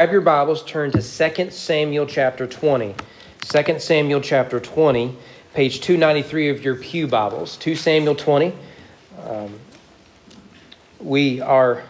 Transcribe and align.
Grab 0.00 0.12
your 0.12 0.22
Bibles, 0.22 0.64
turn 0.64 0.90
to 0.92 1.02
2 1.02 1.50
Samuel 1.50 2.06
chapter 2.06 2.46
20. 2.46 2.94
2 3.42 3.78
Samuel 3.78 4.22
chapter 4.22 4.58
20, 4.58 5.14
page 5.52 5.82
293 5.82 6.48
of 6.48 6.64
your 6.64 6.76
Pew 6.76 7.06
Bibles. 7.06 7.58
2 7.58 7.76
Samuel 7.76 8.14
20. 8.14 8.54
Um, 9.26 9.60
we 11.00 11.42
are 11.42 11.82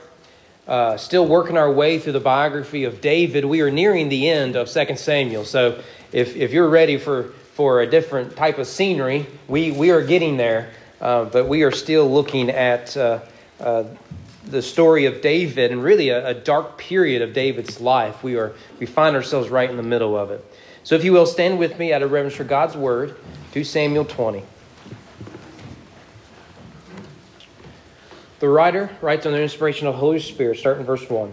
uh, 0.67 0.97
still 0.97 1.25
working 1.25 1.57
our 1.57 1.73
way 1.73 2.01
through 2.01 2.15
the 2.15 2.19
biography 2.19 2.83
of 2.83 3.01
David. 3.01 3.45
We 3.45 3.61
are 3.61 3.71
nearing 3.71 4.09
the 4.09 4.29
end 4.29 4.57
of 4.57 4.69
2 4.69 4.97
Samuel. 4.97 5.45
So 5.45 5.81
if, 6.11 6.35
if 6.35 6.51
you're 6.51 6.69
ready 6.69 6.99
for, 6.99 7.29
for 7.55 7.81
a 7.81 7.87
different 7.87 8.35
type 8.35 8.59
of 8.59 8.67
scenery, 8.67 9.29
we, 9.47 9.71
we 9.71 9.93
are 9.93 10.05
getting 10.05 10.37
there. 10.37 10.73
Uh, 11.01 11.27
but 11.27 11.47
we 11.47 11.63
are 11.63 11.71
still 11.71 12.11
looking 12.11 12.51
at 12.51 12.97
uh, 12.97 13.21
uh 13.61 13.85
the 14.45 14.63
story 14.63 15.07
of 15.07 15.21
David 15.21 15.71
and 15.71 15.83
really 15.83 16.09
a, 16.09 16.29
a, 16.29 16.35
dark 16.35 16.79
period 16.79 17.23
of 17.23 17.33
David's 17.33 17.81
life. 17.81 18.23
We 18.23 18.37
are 18.37 18.55
we 18.79 18.87
find 18.87 19.15
ourselves 19.15 19.49
right 19.49 19.69
in 19.69 19.77
the 19.77 19.83
middle 19.83 20.17
of 20.17 20.31
it. 20.31 20.45
So 20.83 20.95
if 20.95 21.05
you 21.05 21.13
will 21.13 21.27
stand 21.27 21.59
with 21.59 21.79
me 21.79 21.93
out 21.93 22.03
of 22.03 22.11
reverence 22.11 22.37
for 22.37 22.45
God's 22.45 22.77
word, 22.77 23.17
2 23.53 23.65
Samuel 23.65 24.05
20. 24.05 24.43
The 28.41 28.49
writer 28.49 28.91
writes 29.03 29.25
the 29.25 29.41
inspiration 29.41 29.87
of 29.87 29.95
the 29.95 30.01
Holy 30.01 30.19
Spirit, 30.19 30.59
starting 30.59 30.87
verse 30.87 31.09
1. 31.09 31.33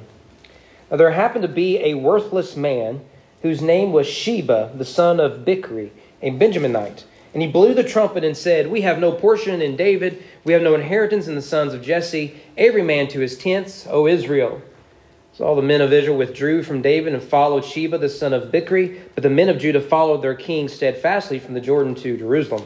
Now 0.91 0.97
there 0.97 1.11
happened 1.11 1.43
to 1.43 1.47
be 1.47 1.79
a 1.79 1.93
worthless 1.93 2.57
man 2.57 3.01
whose 3.41 3.61
name 3.61 3.93
was 3.93 4.07
Sheba, 4.07 4.73
the 4.75 4.83
son 4.83 5.19
of 5.21 5.45
Bichri, 5.45 5.91
a 6.21 6.31
Benjaminite. 6.31 7.03
And 7.37 7.43
he 7.43 7.51
blew 7.51 7.75
the 7.75 7.83
trumpet 7.83 8.23
and 8.23 8.35
said, 8.35 8.65
We 8.65 8.81
have 8.81 8.97
no 8.97 9.11
portion 9.11 9.61
in 9.61 9.75
David, 9.75 10.23
we 10.43 10.53
have 10.53 10.63
no 10.63 10.73
inheritance 10.73 11.27
in 11.27 11.35
the 11.35 11.41
sons 11.43 11.71
of 11.71 11.83
Jesse, 11.83 12.35
every 12.57 12.81
man 12.81 13.07
to 13.09 13.19
his 13.19 13.37
tents, 13.37 13.85
O 13.91 14.07
Israel. 14.07 14.59
So 15.33 15.45
all 15.45 15.55
the 15.55 15.61
men 15.61 15.81
of 15.81 15.93
Israel 15.93 16.17
withdrew 16.17 16.63
from 16.63 16.81
David 16.81 17.13
and 17.13 17.21
followed 17.21 17.63
Sheba 17.63 17.99
the 17.99 18.09
son 18.09 18.33
of 18.33 18.51
Bichri, 18.51 18.99
but 19.13 19.21
the 19.21 19.29
men 19.29 19.49
of 19.49 19.59
Judah 19.59 19.81
followed 19.81 20.23
their 20.23 20.33
king 20.33 20.67
steadfastly 20.67 21.37
from 21.37 21.53
the 21.53 21.61
Jordan 21.61 21.93
to 21.93 22.17
Jerusalem. 22.17 22.63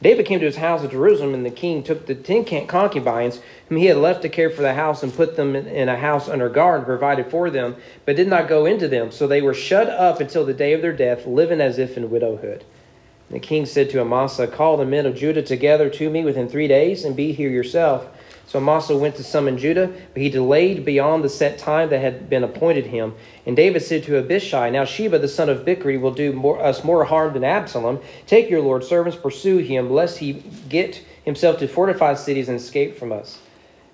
David 0.00 0.24
came 0.24 0.40
to 0.40 0.46
his 0.46 0.56
house 0.56 0.82
at 0.82 0.92
Jerusalem, 0.92 1.34
and 1.34 1.44
the 1.44 1.50
king 1.50 1.82
took 1.82 2.06
the 2.06 2.14
ten 2.14 2.46
concubines 2.66 3.40
whom 3.68 3.76
he 3.76 3.84
had 3.84 3.98
left 3.98 4.22
to 4.22 4.30
care 4.30 4.48
for 4.48 4.62
the 4.62 4.72
house 4.72 5.02
and 5.02 5.14
put 5.14 5.36
them 5.36 5.54
in 5.54 5.90
a 5.90 5.96
house 5.98 6.26
under 6.26 6.48
guard 6.48 6.78
and 6.78 6.86
provided 6.86 7.30
for 7.30 7.50
them, 7.50 7.76
but 8.06 8.16
did 8.16 8.28
not 8.28 8.48
go 8.48 8.64
into 8.64 8.88
them. 8.88 9.10
So 9.10 9.26
they 9.26 9.42
were 9.42 9.52
shut 9.52 9.90
up 9.90 10.20
until 10.20 10.46
the 10.46 10.54
day 10.54 10.72
of 10.72 10.80
their 10.80 10.96
death, 10.96 11.26
living 11.26 11.60
as 11.60 11.78
if 11.78 11.98
in 11.98 12.10
widowhood. 12.10 12.64
The 13.30 13.40
king 13.40 13.66
said 13.66 13.90
to 13.90 14.00
Amasa, 14.00 14.46
Call 14.46 14.76
the 14.76 14.84
men 14.84 15.04
of 15.04 15.16
Judah 15.16 15.42
together 15.42 15.90
to 15.90 16.08
me 16.10 16.24
within 16.24 16.48
three 16.48 16.68
days, 16.68 17.04
and 17.04 17.16
be 17.16 17.32
here 17.32 17.50
yourself. 17.50 18.06
So 18.46 18.60
Amasa 18.60 18.96
went 18.96 19.16
to 19.16 19.24
summon 19.24 19.58
Judah, 19.58 19.92
but 20.12 20.22
he 20.22 20.30
delayed 20.30 20.84
beyond 20.84 21.24
the 21.24 21.28
set 21.28 21.58
time 21.58 21.90
that 21.90 21.98
had 21.98 22.30
been 22.30 22.44
appointed 22.44 22.86
him. 22.86 23.14
And 23.44 23.56
David 23.56 23.82
said 23.82 24.04
to 24.04 24.16
Abishai, 24.18 24.70
Now 24.70 24.84
Sheba 24.84 25.18
the 25.18 25.26
son 25.26 25.48
of 25.48 25.64
Bichri 25.64 26.00
will 26.00 26.12
do 26.12 26.32
more, 26.32 26.62
us 26.62 26.84
more 26.84 27.04
harm 27.04 27.34
than 27.34 27.42
Absalom. 27.42 28.00
Take 28.28 28.48
your 28.48 28.60
Lord's 28.60 28.86
servants, 28.86 29.18
pursue 29.18 29.58
him, 29.58 29.90
lest 29.90 30.18
he 30.18 30.44
get 30.68 31.02
himself 31.24 31.58
to 31.58 31.66
fortified 31.66 32.18
cities 32.18 32.48
and 32.48 32.56
escape 32.56 32.96
from 32.96 33.10
us. 33.10 33.40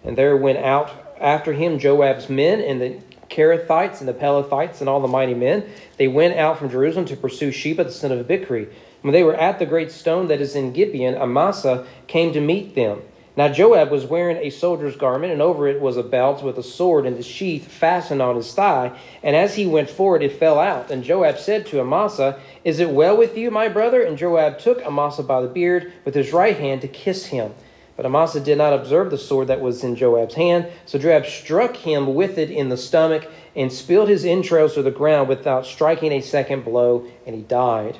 And 0.04 0.18
there 0.18 0.36
went 0.36 0.58
out 0.58 0.90
after 1.18 1.54
him 1.54 1.78
Joab's 1.78 2.28
men 2.28 2.60
and 2.60 2.80
the 2.80 2.98
Cherethites 3.30 4.00
and 4.00 4.08
the 4.08 4.12
Pelethites 4.12 4.80
and 4.80 4.88
all 4.88 5.00
the 5.00 5.08
mighty 5.08 5.32
men. 5.32 5.64
They 5.96 6.08
went 6.08 6.36
out 6.36 6.58
from 6.58 6.68
Jerusalem 6.68 7.06
to 7.06 7.16
pursue 7.16 7.50
Sheba 7.50 7.84
the 7.84 7.90
son 7.92 8.12
of 8.12 8.26
Bichri. 8.26 8.68
When 9.02 9.12
they 9.12 9.24
were 9.24 9.34
at 9.34 9.58
the 9.58 9.66
great 9.66 9.90
stone 9.90 10.28
that 10.28 10.40
is 10.40 10.54
in 10.54 10.72
Gibeon, 10.72 11.16
Amasa 11.16 11.86
came 12.06 12.32
to 12.32 12.40
meet 12.40 12.74
them. 12.74 13.02
Now 13.36 13.48
Joab 13.48 13.90
was 13.90 14.04
wearing 14.04 14.36
a 14.36 14.50
soldier's 14.50 14.94
garment, 14.94 15.32
and 15.32 15.40
over 15.40 15.66
it 15.66 15.80
was 15.80 15.96
a 15.96 16.02
belt 16.02 16.42
with 16.42 16.58
a 16.58 16.62
sword 16.62 17.06
in 17.06 17.16
the 17.16 17.22
sheath 17.22 17.66
fastened 17.66 18.20
on 18.20 18.36
his 18.36 18.52
thigh. 18.54 18.96
And 19.22 19.34
as 19.34 19.54
he 19.54 19.66
went 19.66 19.88
forward, 19.90 20.22
it 20.22 20.38
fell 20.38 20.58
out. 20.58 20.90
And 20.90 21.02
Joab 21.02 21.38
said 21.38 21.66
to 21.66 21.80
Amasa, 21.80 22.38
Is 22.62 22.78
it 22.78 22.90
well 22.90 23.16
with 23.16 23.36
you, 23.36 23.50
my 23.50 23.68
brother? 23.68 24.02
And 24.02 24.18
Joab 24.18 24.58
took 24.58 24.84
Amasa 24.84 25.22
by 25.22 25.40
the 25.40 25.48
beard 25.48 25.92
with 26.04 26.14
his 26.14 26.32
right 26.32 26.56
hand 26.56 26.82
to 26.82 26.88
kiss 26.88 27.26
him. 27.26 27.54
But 27.96 28.06
Amasa 28.06 28.38
did 28.38 28.58
not 28.58 28.72
observe 28.72 29.10
the 29.10 29.18
sword 29.18 29.48
that 29.48 29.60
was 29.60 29.82
in 29.82 29.96
Joab's 29.96 30.34
hand. 30.34 30.66
So 30.86 30.98
Joab 30.98 31.26
struck 31.26 31.76
him 31.76 32.14
with 32.14 32.38
it 32.38 32.50
in 32.50 32.68
the 32.68 32.76
stomach 32.76 33.30
and 33.56 33.72
spilled 33.72 34.10
his 34.10 34.24
entrails 34.24 34.74
to 34.74 34.82
the 34.82 34.90
ground 34.90 35.28
without 35.28 35.66
striking 35.66 36.12
a 36.12 36.20
second 36.20 36.64
blow, 36.64 37.06
and 37.26 37.34
he 37.34 37.42
died. 37.42 37.98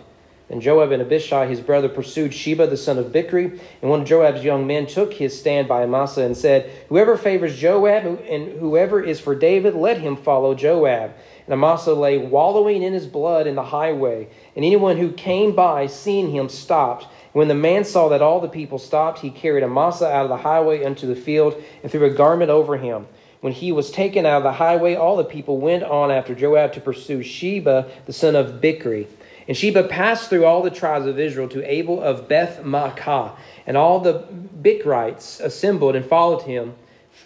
And 0.52 0.60
Joab 0.60 0.92
and 0.92 1.00
Abishai, 1.00 1.46
his 1.46 1.62
brother, 1.62 1.88
pursued 1.88 2.34
Sheba, 2.34 2.66
the 2.66 2.76
son 2.76 2.98
of 2.98 3.06
Bichri. 3.06 3.58
And 3.80 3.90
one 3.90 4.02
of 4.02 4.06
Joab's 4.06 4.44
young 4.44 4.66
men 4.66 4.86
took 4.86 5.14
his 5.14 5.36
stand 5.36 5.66
by 5.66 5.82
Amasa 5.82 6.24
and 6.24 6.36
said, 6.36 6.70
Whoever 6.90 7.16
favors 7.16 7.56
Joab 7.56 8.04
and 8.28 8.60
whoever 8.60 9.02
is 9.02 9.18
for 9.18 9.34
David, 9.34 9.74
let 9.74 9.98
him 9.98 10.14
follow 10.14 10.54
Joab. 10.54 11.14
And 11.46 11.54
Amasa 11.54 11.94
lay 11.94 12.18
wallowing 12.18 12.82
in 12.82 12.92
his 12.92 13.06
blood 13.06 13.46
in 13.46 13.54
the 13.54 13.64
highway. 13.64 14.28
And 14.54 14.62
anyone 14.62 14.98
who 14.98 15.10
came 15.12 15.54
by, 15.54 15.86
seeing 15.86 16.30
him, 16.30 16.50
stopped. 16.50 17.06
When 17.32 17.48
the 17.48 17.54
man 17.54 17.84
saw 17.86 18.10
that 18.10 18.20
all 18.20 18.38
the 18.38 18.46
people 18.46 18.78
stopped, 18.78 19.20
he 19.20 19.30
carried 19.30 19.64
Amasa 19.64 20.06
out 20.06 20.24
of 20.24 20.28
the 20.28 20.36
highway 20.36 20.84
unto 20.84 21.06
the 21.06 21.16
field 21.16 21.56
and 21.82 21.90
threw 21.90 22.04
a 22.04 22.10
garment 22.10 22.50
over 22.50 22.76
him. 22.76 23.06
When 23.40 23.54
he 23.54 23.72
was 23.72 23.90
taken 23.90 24.26
out 24.26 24.36
of 24.36 24.42
the 24.42 24.52
highway, 24.52 24.96
all 24.96 25.16
the 25.16 25.24
people 25.24 25.56
went 25.56 25.82
on 25.82 26.10
after 26.10 26.34
Joab 26.34 26.74
to 26.74 26.80
pursue 26.80 27.22
Sheba, 27.22 27.90
the 28.04 28.12
son 28.12 28.36
of 28.36 28.60
Bichri. 28.60 29.06
And 29.48 29.56
Sheba 29.56 29.84
passed 29.84 30.30
through 30.30 30.44
all 30.44 30.62
the 30.62 30.70
tribes 30.70 31.06
of 31.06 31.18
Israel 31.18 31.48
to 31.48 31.70
Abel 31.70 32.00
of 32.00 32.28
Beth 32.28 32.62
Maachah, 32.62 33.32
and 33.66 33.76
all 33.76 34.00
the 34.00 34.24
Bichrites 34.62 35.40
assembled 35.40 35.96
and 35.96 36.04
followed 36.04 36.42
him, 36.42 36.74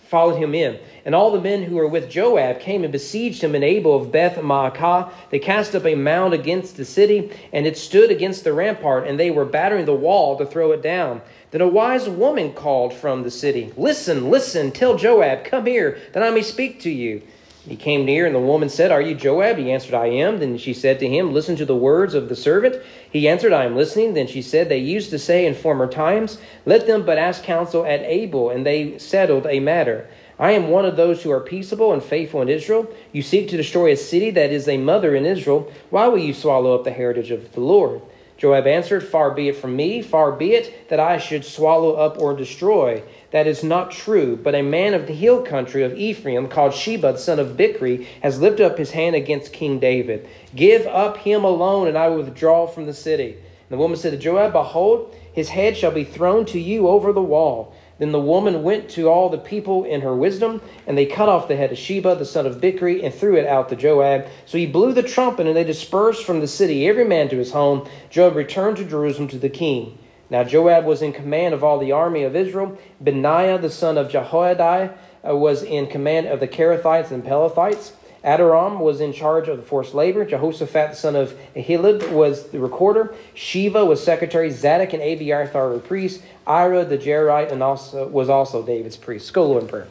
followed 0.09 0.37
him 0.37 0.55
in. 0.55 0.78
And 1.05 1.15
all 1.15 1.31
the 1.31 1.41
men 1.41 1.62
who 1.62 1.76
were 1.76 1.87
with 1.87 2.10
Joab 2.10 2.60
came 2.60 2.84
and 2.84 2.93
besieged 2.93 3.43
him 3.43 3.55
in 3.55 3.62
Abel 3.62 3.97
of 3.97 4.10
Beth 4.10 4.37
Maachah. 4.37 5.10
They 5.31 5.38
cast 5.38 5.75
up 5.75 5.84
a 5.84 5.94
mound 5.94 6.32
against 6.32 6.76
the 6.76 6.84
city, 6.84 7.31
and 7.53 7.66
it 7.66 7.76
stood 7.76 8.10
against 8.10 8.44
the 8.44 8.53
rampart, 8.53 9.06
and 9.06 9.21
they 9.21 9.31
were 9.31 9.44
battering 9.44 9.84
the 9.84 9.94
wall 9.94 10.37
to 10.38 10.47
throw 10.47 10.72
it 10.72 10.82
down. 10.82 11.21
Then 11.50 11.60
a 11.60 11.69
wise 11.69 12.09
woman 12.09 12.53
called 12.53 12.93
from 12.93 13.22
the 13.22 13.31
city, 13.31 13.72
Listen, 13.76 14.31
listen, 14.31 14.72
tell 14.72 14.97
Joab, 14.97 15.44
come 15.44 15.66
here, 15.66 15.99
that 16.12 16.22
I 16.22 16.31
may 16.31 16.43
speak 16.43 16.81
to 16.81 16.91
you. 16.91 17.22
He 17.69 17.75
came 17.75 18.04
near, 18.04 18.27
and 18.27 18.34
the 18.34 18.41
woman 18.41 18.69
said, 18.69 18.93
Are 18.93 19.03
you 19.03 19.16
Joab? 19.16 19.56
He 19.56 19.72
answered, 19.72 19.94
I 19.94 20.06
am. 20.06 20.38
Then 20.38 20.56
she 20.56 20.72
said 20.72 21.00
to 21.00 21.09
him, 21.09 21.32
Listen 21.32 21.56
to 21.56 21.65
the 21.65 21.75
words 21.75 22.15
of 22.15 22.28
the 22.28 22.37
servant. 22.37 22.81
He 23.10 23.28
answered, 23.28 23.53
I 23.53 23.65
am 23.65 23.75
listening. 23.75 24.15
Then 24.15 24.28
she 24.28 24.41
said, 24.41 24.69
They 24.69 24.78
used 24.78 25.10
to 25.10 25.19
say 25.19 25.47
in 25.47 25.54
former 25.54 25.88
times, 25.88 26.38
Let 26.65 26.87
them 26.87 27.05
but 27.05 27.19
ask 27.19 27.43
counsel 27.43 27.84
at 27.84 28.03
Abel, 28.03 28.50
and 28.50 28.65
they 28.65 28.99
settled 28.99 29.47
a 29.47 29.59
matter. 29.59 30.09
I 30.38 30.53
am 30.53 30.69
one 30.69 30.84
of 30.84 30.97
those 30.97 31.22
who 31.22 31.32
are 31.32 31.41
peaceable 31.41 31.93
and 31.93 32.03
faithful 32.03 32.43
in 32.43 32.49
Israel. 32.49 32.87
You 33.10 33.22
seek 33.22 33.49
to 33.49 33.56
destroy 33.56 33.91
a 33.91 33.97
city 33.97 34.31
that 34.31 34.53
is 34.53 34.69
a 34.69 34.76
mother 34.76 35.16
in 35.16 35.26
Israel. 35.26 35.72
Why 35.91 36.06
will 36.06 36.19
you 36.19 36.34
swallow 36.34 36.75
up 36.75 36.84
the 36.84 36.93
heritage 36.93 37.32
of 37.32 37.53
the 37.53 37.60
Lord? 37.60 38.00
Joab 38.36 38.66
answered, 38.66 39.02
Far 39.02 39.30
be 39.30 39.48
it 39.48 39.56
from 39.56 39.76
me, 39.76 40.02
far 40.02 40.32
be 40.32 40.54
it 40.54 40.88
that 40.88 41.00
I 41.00 41.19
should 41.19 41.44
swallow 41.44 41.94
up 41.94 42.19
or 42.19 42.36
destroy 42.36 43.02
that 43.36 43.47
is 43.47 43.62
not 43.62 43.91
true, 43.91 44.34
but 44.34 44.54
a 44.54 44.62
man 44.62 44.94
of 44.94 45.06
the 45.06 45.12
hill 45.12 45.42
country 45.42 45.82
of 45.82 45.92
Ephraim, 45.98 46.48
called 46.48 46.72
Sheba, 46.72 47.12
the 47.12 47.19
son 47.19 47.38
of 47.38 47.56
Bichri, 47.56 48.06
has 48.22 48.41
lifted 48.41 48.64
up 48.64 48.78
his 48.78 48.92
hand 48.92 49.14
against 49.14 49.52
King 49.52 49.78
David. 49.78 50.26
Give 50.54 50.86
up 50.86 51.19
him 51.19 51.44
alone, 51.44 51.86
and 51.86 51.98
I 51.98 52.08
will 52.08 52.22
withdraw 52.22 52.66
from 52.66 52.86
the 52.86 52.94
city. 52.94 53.32
And 53.34 53.69
the 53.69 53.76
woman 53.76 53.98
said 53.98 54.12
to 54.12 54.16
Joab, 54.16 54.52
Behold, 54.52 55.14
his 55.32 55.50
head 55.50 55.76
shall 55.76 55.91
be 55.91 56.04
thrown 56.04 56.46
to 56.46 56.58
you 56.58 56.88
over 56.88 57.12
the 57.12 57.20
wall. 57.20 57.75
Then 57.98 58.12
the 58.12 58.20
woman 58.20 58.62
went 58.62 58.90
to 58.90 59.08
all 59.08 59.30
the 59.30 59.38
people 59.38 59.84
in 59.84 60.02
her 60.02 60.14
wisdom, 60.14 60.60
and 60.86 60.98
they 60.98 61.06
cut 61.06 61.28
off 61.28 61.48
the 61.48 61.56
head 61.56 61.72
of 61.72 61.78
Sheba, 61.78 62.14
the 62.16 62.26
son 62.26 62.46
of 62.46 62.60
Bichri, 62.60 63.02
and 63.02 63.14
threw 63.14 63.36
it 63.36 63.46
out 63.46 63.70
to 63.70 63.76
Joab. 63.76 64.26
So 64.44 64.58
he 64.58 64.66
blew 64.66 64.92
the 64.92 65.02
trumpet, 65.02 65.46
and 65.46 65.56
they 65.56 65.64
dispersed 65.64 66.24
from 66.24 66.40
the 66.40 66.46
city, 66.46 66.86
every 66.86 67.04
man 67.04 67.28
to 67.30 67.36
his 67.36 67.52
home. 67.52 67.88
Joab 68.10 68.36
returned 68.36 68.76
to 68.78 68.84
Jerusalem 68.84 69.28
to 69.28 69.38
the 69.38 69.48
king. 69.48 69.98
Now 70.28 70.44
Joab 70.44 70.84
was 70.84 71.02
in 71.02 71.12
command 71.12 71.54
of 71.54 71.62
all 71.62 71.78
the 71.78 71.92
army 71.92 72.24
of 72.24 72.34
Israel. 72.34 72.76
Benaiah 73.00 73.58
the 73.58 73.70
son 73.70 73.96
of 73.96 74.10
Jehoiada 74.10 74.96
uh, 75.26 75.36
was 75.36 75.62
in 75.62 75.86
command 75.86 76.26
of 76.26 76.40
the 76.40 76.48
Cherethites 76.48 77.12
and 77.12 77.24
Pelethites. 77.24 77.92
Adoram 78.26 78.81
was 78.81 79.00
in 79.00 79.12
charge 79.12 79.47
of 79.47 79.56
the 79.56 79.62
forced 79.62 79.94
labor. 79.94 80.25
Jehoshaphat 80.25 80.90
the 80.90 80.96
son 80.96 81.14
of 81.14 81.38
Ahilud 81.55 82.11
was 82.11 82.49
the 82.49 82.58
recorder. 82.58 83.14
Sheva 83.37 83.87
was 83.87 84.02
secretary. 84.02 84.50
Zadok 84.50 84.93
and 84.94 85.02
Abiathar 85.02 85.69
were 85.69 85.78
priests. 85.78 86.25
Ira 86.44 86.84
the 86.84 86.99
Jairite 86.99 87.52
and 87.52 87.62
also, 87.62 88.08
was 88.08 88.28
also 88.28 88.67
David's 88.67 88.96
priest. 88.96 89.32
Go 89.32 89.46
Lord 89.46 89.62
in 89.62 89.69
prayer. 89.69 89.87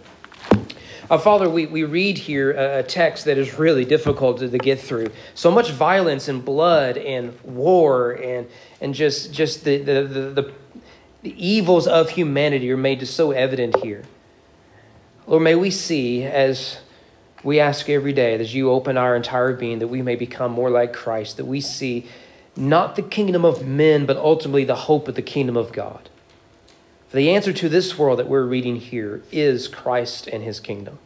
Uh, 1.09 1.17
Father, 1.17 1.49
we, 1.49 1.67
we 1.67 1.83
read 1.83 2.17
here 2.17 2.51
a, 2.51 2.79
a, 2.79 2.83
text 2.83 3.25
that 3.25 3.37
is 3.37 3.59
really 3.59 3.85
difficult 3.85 4.39
to, 4.39 4.49
to, 4.49 4.57
get 4.57 4.79
through. 4.79 5.11
So 5.35 5.51
much 5.51 5.69
violence 5.69 6.27
and 6.27 6.43
blood 6.43 6.97
and 6.97 7.39
war 7.43 8.13
and, 8.13 8.47
and 8.81 8.93
just, 8.93 9.31
just 9.31 9.63
the, 9.63 9.77
the, 9.77 10.03
the, 10.03 10.19
the, 10.41 10.53
the 11.21 11.45
evils 11.47 11.85
of 11.85 12.09
humanity 12.09 12.71
are 12.71 12.77
made 12.77 13.07
so 13.07 13.31
evident 13.31 13.83
here. 13.83 14.03
Lord, 15.27 15.43
may 15.43 15.53
we 15.53 15.69
see 15.69 16.23
as 16.23 16.79
we 17.45 17.59
ask 17.59 17.87
every 17.89 18.11
day, 18.11 18.33
as 18.33 18.55
you 18.55 18.71
open 18.71 18.97
our 18.97 19.15
entire 19.15 19.53
being, 19.53 19.77
that 19.77 19.87
we 19.87 20.01
may 20.01 20.15
become 20.15 20.51
more 20.51 20.71
like 20.71 20.93
Christ, 20.93 21.37
that 21.37 21.45
we 21.45 21.61
see 21.61 22.07
not 22.57 22.95
the 22.95 23.03
kingdom 23.03 23.45
of 23.45 23.65
men, 23.65 24.07
but 24.07 24.17
ultimately 24.17 24.63
the 24.63 24.75
hope 24.75 25.07
of 25.07 25.13
the 25.13 25.21
kingdom 25.21 25.55
of 25.55 25.71
God. 25.71 26.09
For 27.07 27.17
the 27.17 27.29
answer 27.29 27.53
to 27.53 27.69
this 27.69 27.99
world 27.99 28.17
that 28.17 28.27
we're 28.27 28.45
reading 28.45 28.77
here 28.77 29.21
is 29.31 29.67
Christ 29.67 30.25
and 30.25 30.43
his 30.43 30.59
kingdom. 30.59 30.97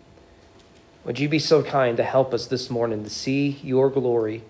Would 1.03 1.19
you 1.19 1.27
be 1.27 1.39
so 1.39 1.61
kind 1.61 1.97
to 1.97 2.03
help 2.03 2.33
us 2.33 2.47
this 2.47 2.69
morning 2.69 3.03
to 3.03 3.09
see 3.09 3.59
your 3.61 3.89
glory 3.89 4.43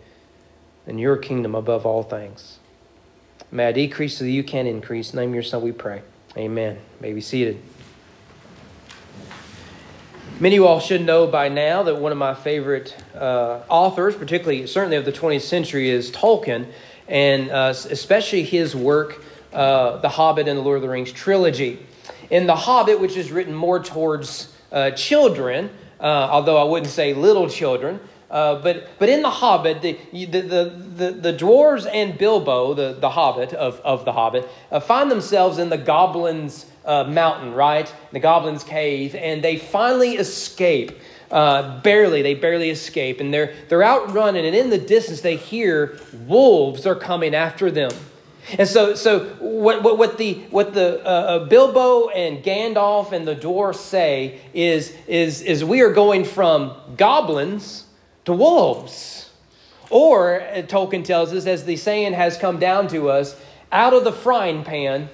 and 0.85 0.99
your 0.99 1.17
kingdom 1.17 1.55
above 1.55 1.87
all 1.87 2.03
things? 2.03 2.59
May 3.51 3.67
I 3.67 3.71
decrease 3.71 4.19
so 4.19 4.25
that 4.25 4.29
you 4.29 4.43
can 4.43 4.67
increase. 4.67 5.15
name 5.15 5.33
your 5.33 5.41
son, 5.41 5.63
we 5.63 5.71
pray. 5.71 6.03
Amen. 6.37 6.77
May 6.99 7.13
be 7.13 7.21
seated. 7.21 7.59
Many 10.41 10.55
of 10.55 10.61
you 10.61 10.67
all 10.67 10.79
should 10.79 11.01
know 11.01 11.27
by 11.27 11.49
now 11.49 11.83
that 11.83 11.97
one 11.97 12.13
of 12.13 12.17
my 12.17 12.33
favorite 12.33 12.95
uh, 13.13 13.59
authors, 13.67 14.15
particularly 14.15 14.67
certainly 14.67 14.95
of 14.95 15.03
the 15.03 15.11
20th 15.11 15.41
century, 15.41 15.89
is 15.89 16.11
Tolkien, 16.11 16.67
and 17.09 17.51
uh, 17.51 17.73
especially 17.89 18.43
his 18.43 18.73
work, 18.73 19.21
uh, 19.51 19.97
The 19.97 20.07
Hobbit 20.07 20.47
and 20.47 20.57
the 20.57 20.61
Lord 20.61 20.77
of 20.77 20.83
the 20.83 20.87
Rings 20.87 21.11
trilogy. 21.11 21.85
In 22.29 22.47
The 22.47 22.55
Hobbit, 22.55 23.01
which 23.01 23.17
is 23.17 23.33
written 23.33 23.53
more 23.53 23.83
towards 23.83 24.53
uh, 24.71 24.91
children, 24.91 25.71
uh, 25.99 26.03
although 26.05 26.55
I 26.55 26.63
wouldn't 26.63 26.89
say 26.89 27.13
little 27.13 27.49
children, 27.49 27.99
uh, 28.29 28.61
but, 28.61 28.87
but 28.99 29.09
in 29.09 29.23
The 29.23 29.29
Hobbit, 29.29 29.81
the, 29.81 29.97
the, 30.13 30.25
the, 30.25 31.11
the, 31.11 31.33
dwarves 31.33 31.89
and 31.91 32.15
Bilbo, 32.15 32.75
the, 32.75 32.93
the 32.93 33.09
Hobbit 33.09 33.53
of, 33.53 33.79
of 33.79 34.05
The 34.05 34.11
Hobbit, 34.11 34.47
uh, 34.71 34.79
find 34.79 35.09
themselves 35.09 35.57
in 35.57 35.69
the 35.69 35.77
Goblins' 35.77 36.67
uh, 36.85 37.05
mountain, 37.05 37.53
right? 37.53 37.91
The 38.11 38.19
Goblins' 38.19 38.63
cave, 38.63 39.15
and 39.15 39.43
they 39.43 39.57
finally 39.57 40.17
escape. 40.17 40.99
Uh, 41.31 41.79
barely, 41.81 42.21
they 42.21 42.35
barely 42.35 42.69
escape, 42.69 43.19
and 43.19 43.33
they're, 43.33 43.55
they're 43.67 43.83
out 43.83 44.13
running, 44.13 44.45
and 44.45 44.55
in 44.55 44.69
the 44.69 44.77
distance, 44.77 45.21
they 45.21 45.35
hear 45.35 45.99
wolves 46.27 46.85
are 46.85 46.95
coming 46.95 47.33
after 47.33 47.71
them. 47.71 47.91
And 48.57 48.67
so, 48.67 48.95
so 48.95 49.25
what, 49.39 49.83
what, 49.83 49.97
what 49.97 50.17
the, 50.17 50.35
what 50.49 50.73
the 50.73 51.05
uh, 51.05 51.09
uh, 51.09 51.45
Bilbo 51.45 52.09
and 52.09 52.43
Gandalf 52.43 53.11
and 53.11 53.27
the 53.27 53.35
dwarves 53.35 53.75
say 53.75 54.39
is, 54.53 54.95
is, 55.07 55.41
is 55.41 55.63
we 55.63 55.81
are 55.81 55.93
going 55.93 56.25
from 56.25 56.75
goblins 56.97 57.85
to 58.29 58.33
wolves. 58.35 59.31
Or, 59.89 60.41
uh, 60.41 60.61
Tolkien 60.61 61.03
tells 61.03 61.33
us, 61.33 61.47
as 61.47 61.65
the 61.65 61.75
saying 61.75 62.13
has 62.13 62.37
come 62.37 62.59
down 62.59 62.87
to 62.89 63.09
us, 63.09 63.35
out 63.71 63.93
of 63.93 64.03
the 64.03 64.11
frying 64.11 64.63
pan 64.63 65.09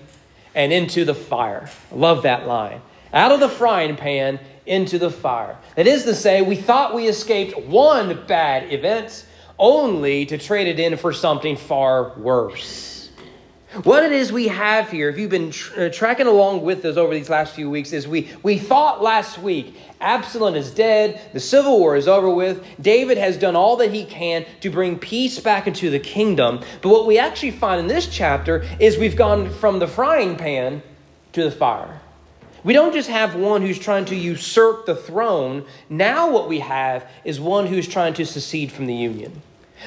and 0.54 0.74
into 0.74 1.06
the 1.06 1.16
fire. 1.16 1.70
I 1.92 1.96
love 1.96 2.24
that 2.24 2.46
line. 2.46 2.82
Out 3.14 3.32
of 3.32 3.40
the 3.40 3.48
frying 3.48 3.96
pan 3.96 4.40
into 4.66 5.00
the 5.00 5.10
fire. 5.10 5.58
That 5.78 5.88
is 5.88 6.04
to 6.04 6.14
say, 6.14 6.42
we 6.42 6.58
thought 6.58 6.94
we 6.94 7.08
escaped 7.08 7.58
one 7.58 8.26
bad 8.28 8.74
event 8.74 9.26
only 9.58 10.26
to 10.26 10.38
trade 10.38 10.68
it 10.68 10.80
in 10.80 10.98
for 10.98 11.14
something 11.14 11.56
far 11.56 12.18
worse. 12.18 13.10
What 13.84 14.04
it 14.04 14.14
is 14.14 14.32
we 14.32 14.48
have 14.48 14.90
here, 14.90 15.10
if 15.10 15.18
you've 15.18 15.30
been 15.30 15.52
tr- 15.52 15.84
uh, 15.84 15.90
tracking 15.90 16.28
along 16.28 16.64
with 16.64 16.86
us 16.86 16.96
over 16.96 17.14
these 17.14 17.30
last 17.30 17.54
few 17.54 17.70
weeks, 17.70 17.92
is 17.92 18.08
we, 18.08 18.30
we 18.42 18.58
thought 18.58 19.02
last 19.02 19.38
week 19.38 19.76
Absalom 20.02 20.56
is 20.56 20.72
dead, 20.72 21.22
the 21.34 21.40
civil 21.40 21.80
war 21.80 21.96
is 21.96 22.08
over 22.08 22.30
with, 22.30 22.66
David 22.82 23.18
has 23.18 23.38
done 23.38 23.56
all 23.56 23.78
that 23.78 23.94
he 23.94 24.06
can 24.06 24.46
to 24.62 24.70
bring 24.70 25.00
peace 25.00 25.40
back 25.40 25.68
into 25.68 25.90
the 25.90 26.00
kingdom. 26.00 26.62
But 26.82 26.90
what 26.90 27.08
we 27.08 27.18
actually 27.18 27.52
find 27.52 27.80
in 27.80 27.88
this 27.88 28.08
chapter 28.08 28.66
is 28.80 28.98
we've 28.98 29.16
gone 29.16 29.50
from 29.50 29.80
the 29.80 29.88
frying 29.88 30.36
pan 30.36 30.84
to 31.34 31.44
the 31.44 31.52
fire. 31.52 32.02
We 32.64 32.74
don't 32.74 32.94
just 32.94 33.10
have 33.10 33.36
one 33.36 33.62
who's 33.62 33.78
trying 33.78 34.06
to 34.06 34.16
usurp 34.16 34.88
the 34.88 34.96
throne. 34.96 35.66
Now, 35.88 36.32
what 36.32 36.50
we 36.50 36.60
have 36.60 37.08
is 37.24 37.40
one 37.40 37.68
who's 37.68 37.88
trying 37.88 38.16
to 38.16 38.26
secede 38.26 38.72
from 38.72 38.88
the 38.88 38.96
union. 38.96 39.44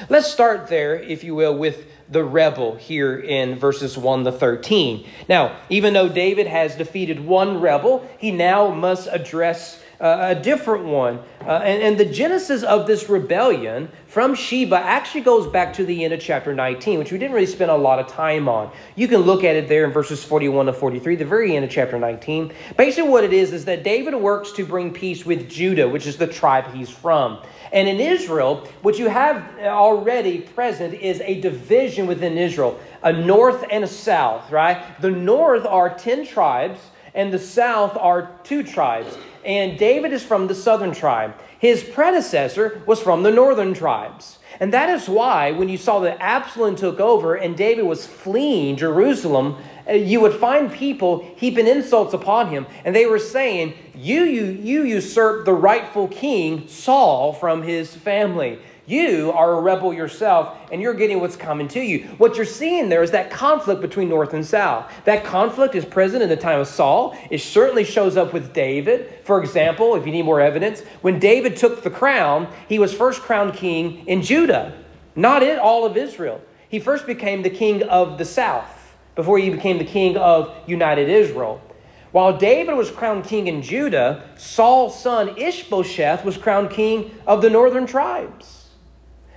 Let's 0.07 0.31
start 0.31 0.67
there, 0.67 0.95
if 0.95 1.23
you 1.23 1.35
will, 1.35 1.57
with 1.57 1.85
the 2.09 2.23
rebel 2.23 2.75
here 2.75 3.19
in 3.19 3.55
verses 3.59 3.97
1 3.97 4.23
to 4.23 4.31
13. 4.31 5.05
Now, 5.27 5.57
even 5.69 5.93
though 5.93 6.09
David 6.09 6.47
has 6.47 6.75
defeated 6.75 7.19
one 7.19 7.59
rebel, 7.59 8.09
he 8.17 8.31
now 8.31 8.69
must 8.69 9.09
address 9.11 9.81
uh, 10.01 10.35
a 10.35 10.35
different 10.35 10.85
one. 10.85 11.19
Uh, 11.41 11.61
and, 11.63 11.81
and 11.81 11.97
the 11.97 12.05
genesis 12.05 12.63
of 12.63 12.87
this 12.87 13.09
rebellion 13.09 13.89
from 14.07 14.33
Sheba 14.33 14.77
actually 14.77 15.21
goes 15.21 15.47
back 15.47 15.73
to 15.73 15.85
the 15.85 16.03
end 16.03 16.13
of 16.13 16.19
chapter 16.19 16.53
19, 16.53 16.99
which 16.99 17.11
we 17.11 17.17
didn't 17.17 17.33
really 17.33 17.45
spend 17.45 17.71
a 17.71 17.75
lot 17.75 17.99
of 17.99 18.07
time 18.07 18.47
on. 18.47 18.71
You 18.95 19.07
can 19.07 19.21
look 19.21 19.43
at 19.43 19.55
it 19.55 19.67
there 19.67 19.85
in 19.85 19.91
verses 19.91 20.23
41 20.23 20.67
to 20.67 20.73
43, 20.73 21.15
the 21.15 21.25
very 21.25 21.55
end 21.55 21.65
of 21.65 21.71
chapter 21.71 21.99
19. 21.99 22.53
Basically, 22.77 23.09
what 23.09 23.23
it 23.23 23.33
is 23.33 23.51
is 23.51 23.65
that 23.65 23.83
David 23.83 24.15
works 24.15 24.51
to 24.53 24.65
bring 24.65 24.93
peace 24.93 25.25
with 25.25 25.49
Judah, 25.49 25.87
which 25.87 26.07
is 26.07 26.17
the 26.17 26.27
tribe 26.27 26.73
he's 26.73 26.89
from. 26.89 27.41
And 27.71 27.87
in 27.87 27.99
Israel, 27.99 28.67
what 28.81 28.97
you 28.97 29.09
have 29.09 29.59
already 29.59 30.39
present 30.39 30.93
is 30.95 31.21
a 31.21 31.39
division 31.41 32.07
within 32.07 32.37
Israel 32.37 32.79
a 33.01 33.13
north 33.13 33.63
and 33.71 33.83
a 33.83 33.87
south, 33.87 34.51
right? 34.51 34.99
The 35.01 35.11
north 35.11 35.65
are 35.65 35.93
10 35.93 36.25
tribes, 36.25 36.79
and 37.13 37.31
the 37.31 37.39
south 37.39 37.95
are 37.97 38.31
two 38.43 38.63
tribes. 38.63 39.17
And 39.45 39.77
David 39.77 40.11
is 40.11 40.23
from 40.23 40.47
the 40.47 40.55
southern 40.55 40.93
tribe. 40.93 41.33
His 41.59 41.83
predecessor 41.83 42.81
was 42.85 43.01
from 43.01 43.23
the 43.23 43.31
northern 43.31 43.73
tribes. 43.73 44.39
And 44.59 44.73
that 44.73 44.89
is 44.89 45.07
why, 45.07 45.51
when 45.51 45.69
you 45.69 45.77
saw 45.77 45.99
that 45.99 46.17
Absalom 46.19 46.75
took 46.75 46.99
over 46.99 47.35
and 47.35 47.55
David 47.55 47.85
was 47.85 48.05
fleeing 48.05 48.75
Jerusalem, 48.75 49.57
uh, 49.87 49.93
you 49.93 50.19
would 50.21 50.33
find 50.33 50.71
people 50.71 51.25
heaping 51.37 51.67
insults 51.67 52.13
upon 52.13 52.49
him. 52.49 52.65
And 52.83 52.95
they 52.95 53.05
were 53.05 53.19
saying, 53.19 53.73
You, 53.95 54.23
you, 54.23 54.45
you 54.45 54.83
usurped 54.83 55.45
the 55.45 55.53
rightful 55.53 56.07
king, 56.07 56.67
Saul, 56.67 57.33
from 57.33 57.63
his 57.63 57.95
family. 57.95 58.59
You 58.89 59.31
are 59.33 59.53
a 59.53 59.61
rebel 59.61 59.93
yourself, 59.93 60.57
and 60.71 60.81
you're 60.81 60.95
getting 60.95 61.19
what's 61.19 61.35
coming 61.35 61.67
to 61.67 61.79
you. 61.79 62.07
What 62.17 62.37
you're 62.37 62.45
seeing 62.45 62.89
there 62.89 63.03
is 63.03 63.11
that 63.11 63.29
conflict 63.29 63.81
between 63.81 64.09
North 64.09 64.33
and 64.33 64.43
South. 64.43 64.91
That 65.05 65.23
conflict 65.23 65.75
is 65.75 65.85
present 65.85 66.23
in 66.23 66.29
the 66.29 66.35
time 66.35 66.59
of 66.59 66.67
Saul. 66.67 67.15
It 67.29 67.39
certainly 67.39 67.83
shows 67.83 68.17
up 68.17 68.33
with 68.33 68.51
David. 68.51 69.13
For 69.25 69.39
example, 69.43 69.93
if 69.93 70.07
you 70.07 70.11
need 70.11 70.25
more 70.25 70.41
evidence, 70.41 70.81
when 71.01 71.19
David 71.19 71.55
took 71.55 71.83
the 71.83 71.91
crown, 71.91 72.51
he 72.67 72.79
was 72.79 72.91
first 72.91 73.21
crowned 73.21 73.53
king 73.53 74.07
in 74.07 74.23
Judah, 74.23 74.75
not 75.15 75.43
in 75.43 75.59
all 75.59 75.85
of 75.85 75.95
Israel. 75.95 76.41
He 76.67 76.79
first 76.79 77.05
became 77.05 77.43
the 77.43 77.51
king 77.51 77.83
of 77.83 78.17
the 78.17 78.25
South 78.25 78.95
before 79.13 79.37
he 79.37 79.51
became 79.51 79.77
the 79.77 79.85
king 79.85 80.17
of 80.17 80.51
united 80.65 81.09
Israel. 81.09 81.61
While 82.11 82.39
David 82.39 82.73
was 82.73 82.89
crowned 82.89 83.25
king 83.25 83.45
in 83.45 83.61
Judah, 83.61 84.27
Saul's 84.35 84.99
son 84.99 85.37
Ishbosheth 85.37 86.25
was 86.25 86.37
crowned 86.37 86.71
king 86.71 87.11
of 87.27 87.43
the 87.43 87.51
northern 87.51 87.85
tribes. 87.85 88.58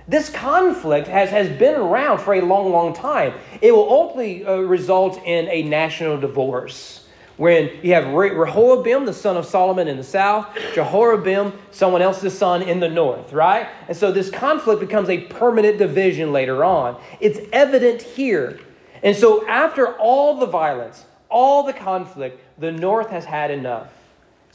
This 0.07 0.29
conflict 0.29 1.07
has, 1.07 1.29
has 1.29 1.49
been 1.57 1.75
around 1.75 2.19
for 2.19 2.33
a 2.33 2.41
long, 2.41 2.71
long 2.71 2.93
time. 2.93 3.33
It 3.61 3.73
will 3.73 3.89
ultimately 3.89 4.45
uh, 4.45 4.57
result 4.57 5.21
in 5.23 5.47
a 5.47 5.63
national 5.63 6.19
divorce. 6.19 7.05
When 7.37 7.71
you 7.81 7.93
have 7.93 8.13
Rehoboam, 8.13 9.05
the 9.05 9.13
son 9.13 9.37
of 9.37 9.45
Solomon, 9.45 9.87
in 9.87 9.97
the 9.97 10.03
south, 10.03 10.47
Jeroboam, 10.75 11.53
someone 11.71 12.01
else's 12.03 12.37
son, 12.37 12.61
in 12.61 12.79
the 12.79 12.89
north, 12.89 13.33
right? 13.33 13.67
And 13.87 13.97
so 13.97 14.11
this 14.11 14.29
conflict 14.29 14.79
becomes 14.79 15.09
a 15.09 15.19
permanent 15.19 15.79
division 15.79 16.31
later 16.31 16.63
on. 16.63 17.01
It's 17.19 17.39
evident 17.51 18.01
here. 18.03 18.59
And 19.01 19.15
so, 19.15 19.45
after 19.47 19.97
all 19.97 20.39
the 20.39 20.45
violence, 20.45 21.05
all 21.27 21.63
the 21.63 21.73
conflict, 21.73 22.39
the 22.59 22.71
north 22.71 23.09
has 23.09 23.25
had 23.25 23.49
enough. 23.49 23.87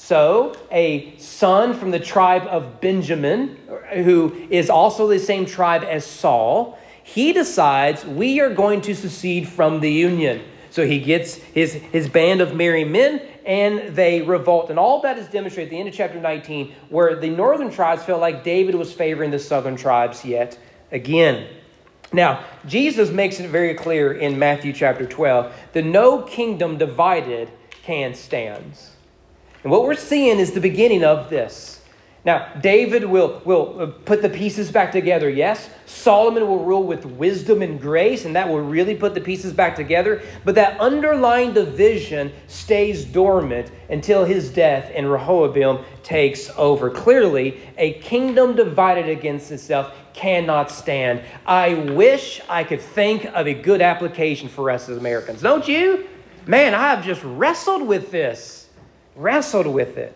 So, 0.01 0.57
a 0.71 1.17
son 1.19 1.75
from 1.75 1.91
the 1.91 1.99
tribe 1.99 2.47
of 2.47 2.81
Benjamin, 2.81 3.59
who 3.93 4.47
is 4.49 4.71
also 4.71 5.09
the 5.09 5.19
same 5.19 5.45
tribe 5.45 5.83
as 5.83 6.07
Saul, 6.07 6.79
he 7.03 7.33
decides 7.33 8.05
we 8.05 8.39
are 8.39 8.49
going 8.49 8.81
to 8.83 8.95
secede 8.95 9.49
from 9.49 9.81
the 9.81 9.91
union. 9.91 10.43
So 10.71 10.87
he 10.87 11.01
gets 11.01 11.35
his, 11.35 11.75
his 11.75 12.09
band 12.09 12.41
of 12.41 12.55
merry 12.55 12.85
men 12.85 13.21
and 13.45 13.97
they 13.97 14.23
revolt. 14.23 14.71
And 14.71 14.79
all 14.79 15.03
that 15.03 15.19
is 15.19 15.27
demonstrated 15.27 15.69
at 15.69 15.71
the 15.73 15.81
end 15.81 15.89
of 15.89 15.95
chapter 15.95 16.21
19, 16.21 16.73
where 16.91 17.17
the 17.17 17.31
northern 17.31 17.71
tribes 17.71 18.05
felt 18.05 18.21
like 18.21 18.45
David 18.45 18.77
was 18.77 18.93
favoring 18.93 19.33
the 19.33 19.39
southern 19.41 19.75
tribes 19.75 20.25
yet 20.25 20.57
again. 20.93 21.49
Now, 22.13 22.45
Jesus 22.67 23.11
makes 23.11 23.41
it 23.41 23.51
very 23.51 23.75
clear 23.75 24.13
in 24.13 24.39
Matthew 24.39 24.73
chapter 24.73 25.07
12 25.07 25.53
that 25.73 25.85
no 25.85 26.23
kingdom 26.23 26.79
divided 26.79 27.51
can 27.83 28.15
stand. 28.15 28.79
And 29.63 29.73
what 29.73 29.85
we're 29.85 29.95
seeing 29.95 30.39
is 30.39 30.53
the 30.53 30.61
beginning 30.61 31.05
of 31.05 31.31
this. 31.31 31.79
Now, 32.25 32.53
David 32.61 33.05
will, 33.05 33.41
will 33.45 33.81
uh, 33.81 33.87
put 33.87 34.23
the 34.23 34.29
pieces 34.29 34.71
back 34.71 34.93
together, 34.93 35.31
yes. 35.31 35.71
Solomon 35.87 36.47
will 36.47 36.65
rule 36.65 36.83
with 36.83 37.07
wisdom 37.07 37.63
and 37.63 37.81
grace, 37.81 38.25
and 38.25 38.37
that 38.37 38.49
will 38.49 38.61
really 38.61 38.95
put 38.95 39.15
the 39.15 39.21
pieces 39.21 39.53
back 39.53 39.77
together. 39.77 40.21
But 40.45 40.57
that 40.57 40.79
underlying 40.81 41.55
division 41.55 42.33
stays 42.47 43.05
dormant 43.05 43.71
until 43.89 44.25
his 44.25 44.51
death 44.51 44.91
and 44.95 45.11
Rehoboam 45.11 45.85
takes 46.03 46.51
over. 46.59 46.91
Clearly, 46.91 47.61
a 47.79 47.95
kingdom 47.95 48.57
divided 48.57 49.09
against 49.09 49.51
itself 49.53 49.95
cannot 50.13 50.71
stand. 50.71 51.23
I 51.47 51.75
wish 51.75 52.43
I 52.49 52.65
could 52.65 52.81
think 52.81 53.25
of 53.27 53.47
a 53.47 53.55
good 53.55 53.81
application 53.81 54.49
for 54.49 54.71
us 54.71 54.89
as 54.89 54.99
Americans. 54.99 55.41
Don't 55.41 55.67
you? 55.67 56.09
Man, 56.47 56.75
I 56.75 56.91
have 56.95 57.05
just 57.05 57.23
wrestled 57.25 57.87
with 57.87 58.11
this 58.11 58.68
wrestled 59.19 59.67
with 59.67 59.99
it. 59.99 60.15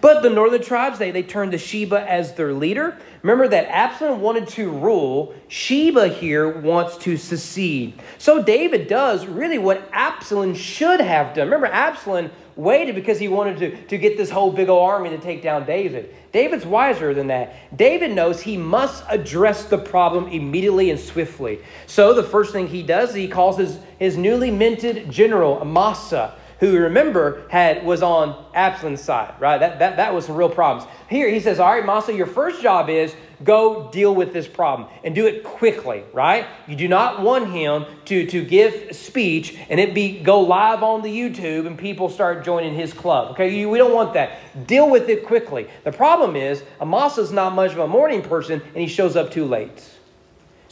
But 0.00 0.22
the 0.22 0.30
northern 0.30 0.62
tribes, 0.62 0.98
they, 0.98 1.10
they 1.10 1.22
turned 1.22 1.52
to 1.52 1.58
Sheba 1.58 2.10
as 2.10 2.34
their 2.34 2.54
leader. 2.54 2.96
Remember 3.22 3.48
that 3.48 3.66
Absalom 3.68 4.20
wanted 4.20 4.48
to 4.50 4.70
rule. 4.70 5.34
Sheba 5.48 6.08
here 6.08 6.48
wants 6.48 6.96
to 6.98 7.16
secede. 7.18 8.00
So 8.16 8.42
David 8.42 8.88
does 8.88 9.26
really 9.26 9.58
what 9.58 9.86
Absalom 9.92 10.54
should 10.54 11.00
have 11.00 11.34
done. 11.34 11.48
Remember, 11.48 11.66
Absalom 11.66 12.30
waited 12.56 12.94
because 12.94 13.18
he 13.18 13.28
wanted 13.28 13.58
to, 13.58 13.86
to 13.88 13.98
get 13.98 14.16
this 14.16 14.30
whole 14.30 14.52
big 14.52 14.68
old 14.68 14.88
army 14.88 15.10
to 15.10 15.18
take 15.18 15.42
down 15.42 15.66
David. 15.66 16.14
David's 16.32 16.64
wiser 16.64 17.12
than 17.12 17.26
that. 17.26 17.76
David 17.76 18.12
knows 18.12 18.40
he 18.40 18.56
must 18.56 19.04
address 19.10 19.64
the 19.64 19.78
problem 19.78 20.28
immediately 20.28 20.88
and 20.90 20.98
swiftly. 20.98 21.58
So 21.86 22.14
the 22.14 22.22
first 22.22 22.52
thing 22.52 22.68
he 22.68 22.82
does, 22.82 23.12
he 23.12 23.28
calls 23.28 23.58
his, 23.58 23.78
his 23.98 24.16
newly 24.16 24.50
minted 24.50 25.10
general, 25.10 25.60
Amasa 25.60 26.36
who 26.60 26.78
remember 26.78 27.46
had 27.48 27.84
was 27.84 28.02
on 28.02 28.44
Absalom's 28.54 29.02
side, 29.02 29.34
right? 29.40 29.58
That, 29.58 29.78
that, 29.78 29.96
that 29.96 30.14
was 30.14 30.26
some 30.26 30.36
real 30.36 30.48
problems. 30.48 30.88
Here 31.08 31.28
he 31.28 31.40
says, 31.40 31.58
All 31.58 31.70
right, 31.70 31.84
Masa, 31.84 32.16
your 32.16 32.26
first 32.26 32.62
job 32.62 32.88
is 32.88 33.14
go 33.42 33.90
deal 33.90 34.14
with 34.14 34.32
this 34.32 34.46
problem 34.46 34.88
and 35.02 35.14
do 35.14 35.26
it 35.26 35.44
quickly, 35.44 36.04
right? 36.12 36.46
You 36.66 36.76
do 36.76 36.88
not 36.88 37.20
want 37.20 37.50
him 37.50 37.84
to, 38.06 38.26
to 38.26 38.44
give 38.44 38.94
speech 38.94 39.56
and 39.68 39.80
it 39.80 39.94
be 39.94 40.20
go 40.20 40.40
live 40.40 40.82
on 40.82 41.02
the 41.02 41.10
YouTube 41.10 41.66
and 41.66 41.78
people 41.78 42.08
start 42.08 42.44
joining 42.44 42.74
his 42.74 42.92
club. 42.92 43.32
Okay, 43.32 43.54
you, 43.54 43.68
we 43.68 43.78
don't 43.78 43.94
want 43.94 44.14
that. 44.14 44.66
Deal 44.66 44.88
with 44.88 45.08
it 45.08 45.26
quickly. 45.26 45.68
The 45.82 45.92
problem 45.92 46.36
is 46.36 46.62
Amasa's 46.80 47.32
not 47.32 47.54
much 47.54 47.72
of 47.72 47.78
a 47.78 47.88
morning 47.88 48.22
person 48.22 48.62
and 48.62 48.76
he 48.76 48.86
shows 48.86 49.16
up 49.16 49.30
too 49.30 49.44
late. 49.44 49.90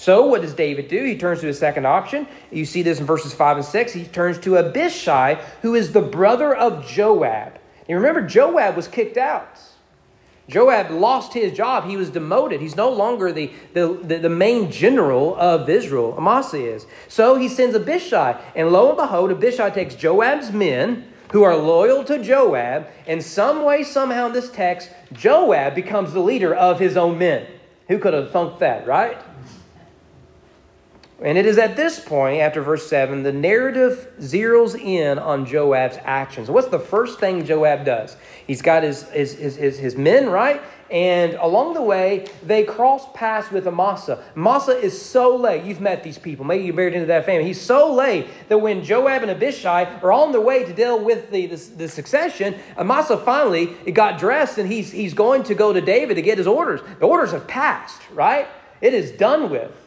So, 0.03 0.27
what 0.27 0.43
does 0.43 0.53
David 0.53 0.89
do? 0.89 1.05
He 1.05 1.17
turns 1.17 1.43
to 1.43 1.47
his 1.47 1.61
second 1.61 1.87
option. 1.87 2.27
You 2.51 2.65
see 2.65 2.83
this 2.83 2.99
in 2.99 3.07
verses 3.07 3.33
5 3.35 3.59
and 3.59 3.65
6. 3.65 3.93
He 3.93 4.03
turns 4.03 4.37
to 4.41 4.59
Abishai, 4.59 5.35
who 5.63 5.77
is 5.77 5.93
the 5.93 6.01
brother 6.01 6.53
of 6.53 6.85
Joab. 6.85 7.61
And 7.89 7.99
remember, 7.99 8.21
Joab 8.21 8.75
was 8.75 8.89
kicked 8.89 9.17
out. 9.17 9.61
Joab 10.49 10.91
lost 10.91 11.35
his 11.35 11.53
job. 11.53 11.85
He 11.85 11.97
was 11.97 12.11
demoted. 12.11 12.61
He's 12.61 12.75
no 12.75 12.91
longer 12.91 13.31
the, 13.31 13.53
the, 13.75 13.97
the, 14.03 14.19
the, 14.19 14.29
main 14.29 14.73
general 14.73 15.37
of 15.37 15.69
Israel. 15.69 16.17
Amasa 16.19 16.57
is. 16.57 16.85
So 17.07 17.37
he 17.37 17.49
sends 17.49 17.77
Abishai. 17.77 18.41
And 18.57 18.73
lo 18.73 18.89
and 18.89 18.97
behold, 18.97 19.31
Abishai 19.31 19.71
takes 19.71 19.95
Joab's 19.95 20.51
men 20.51 21.07
who 21.31 21.45
are 21.45 21.55
loyal 21.55 22.03
to 22.07 22.21
Joab. 22.21 22.89
And 23.07 23.23
some 23.23 23.63
way, 23.63 23.85
somehow 23.85 24.27
in 24.27 24.33
this 24.33 24.51
text, 24.51 24.91
Joab 25.13 25.77
becomes 25.77 26.13
the 26.13 26.19
leader 26.19 26.53
of 26.53 26.81
his 26.81 26.97
own 26.97 27.19
men. 27.19 27.47
Who 27.87 28.01
could 28.01 28.15
have 28.15 28.33
thunk 28.33 28.59
that, 28.59 28.85
right? 28.85 29.17
And 31.25 31.39
it 31.39 31.47
is 31.47 31.57
at 31.57 31.77
this 31.77 32.01
point, 32.01 32.41
after 32.41 32.63
verse 32.63 32.87
7, 32.89 33.23
the 33.23 33.33
narrative 33.33 34.09
zeroes 34.19 34.75
in 34.75 35.21
on 35.21 35.47
Joab's 35.47 35.99
actions. 36.03 36.51
What's 36.51 36.69
the 36.69 36.81
first 36.81 37.21
thing 37.21 37.45
Joab 37.45 37.85
does? 37.85 38.17
He's 38.47 38.61
got 38.61 38.83
his, 38.83 39.05
his, 39.11 39.35
his, 39.35 39.57
his, 39.57 39.79
his 39.79 39.97
men, 39.97 40.31
right? 40.31 40.61
And 40.91 41.35
along 41.35 41.75
the 41.75 41.83
way, 41.83 42.27
they 42.43 42.65
cross 42.65 43.07
paths 43.15 43.53
with 43.53 43.69
Amasa. 43.69 44.23
Amasa 44.37 44.73
is 44.73 45.01
so 45.01 45.37
late. 45.37 45.65
You've 45.65 45.81
met 45.81 46.03
these 46.03 46.19
people. 46.19 46.45
Maybe 46.45 46.65
you're 46.65 46.75
married 46.75 46.95
into 46.95 47.07
that 47.07 47.25
family. 47.25 47.45
He's 47.47 47.61
so 47.61 47.95
late 47.95 48.27
that 48.49 48.59
when 48.59 48.85
Joab 48.85 49.23
and 49.23 49.31
Abishai 49.31 49.85
are 50.03 50.13
on 50.13 50.33
their 50.33 50.41
way 50.41 50.65
to 50.65 50.73
deal 50.73 51.03
with 51.03 51.31
the, 51.31 51.47
the, 51.47 51.57
the 51.77 51.89
succession, 51.89 52.57
Amasa 52.77 53.17
finally 53.17 53.67
got 53.93 54.19
dressed 54.19 54.59
and 54.59 54.71
he's, 54.71 54.91
he's 54.91 55.15
going 55.15 55.45
to 55.45 55.55
go 55.55 55.73
to 55.73 55.81
David 55.81 56.15
to 56.17 56.23
get 56.23 56.37
his 56.37 56.49
orders. 56.49 56.81
The 56.99 57.07
orders 57.07 57.31
have 57.31 57.47
passed, 57.47 58.03
right? 58.13 58.49
It 58.81 58.93
is 58.93 59.13
done 59.13 59.49
with. 59.49 59.82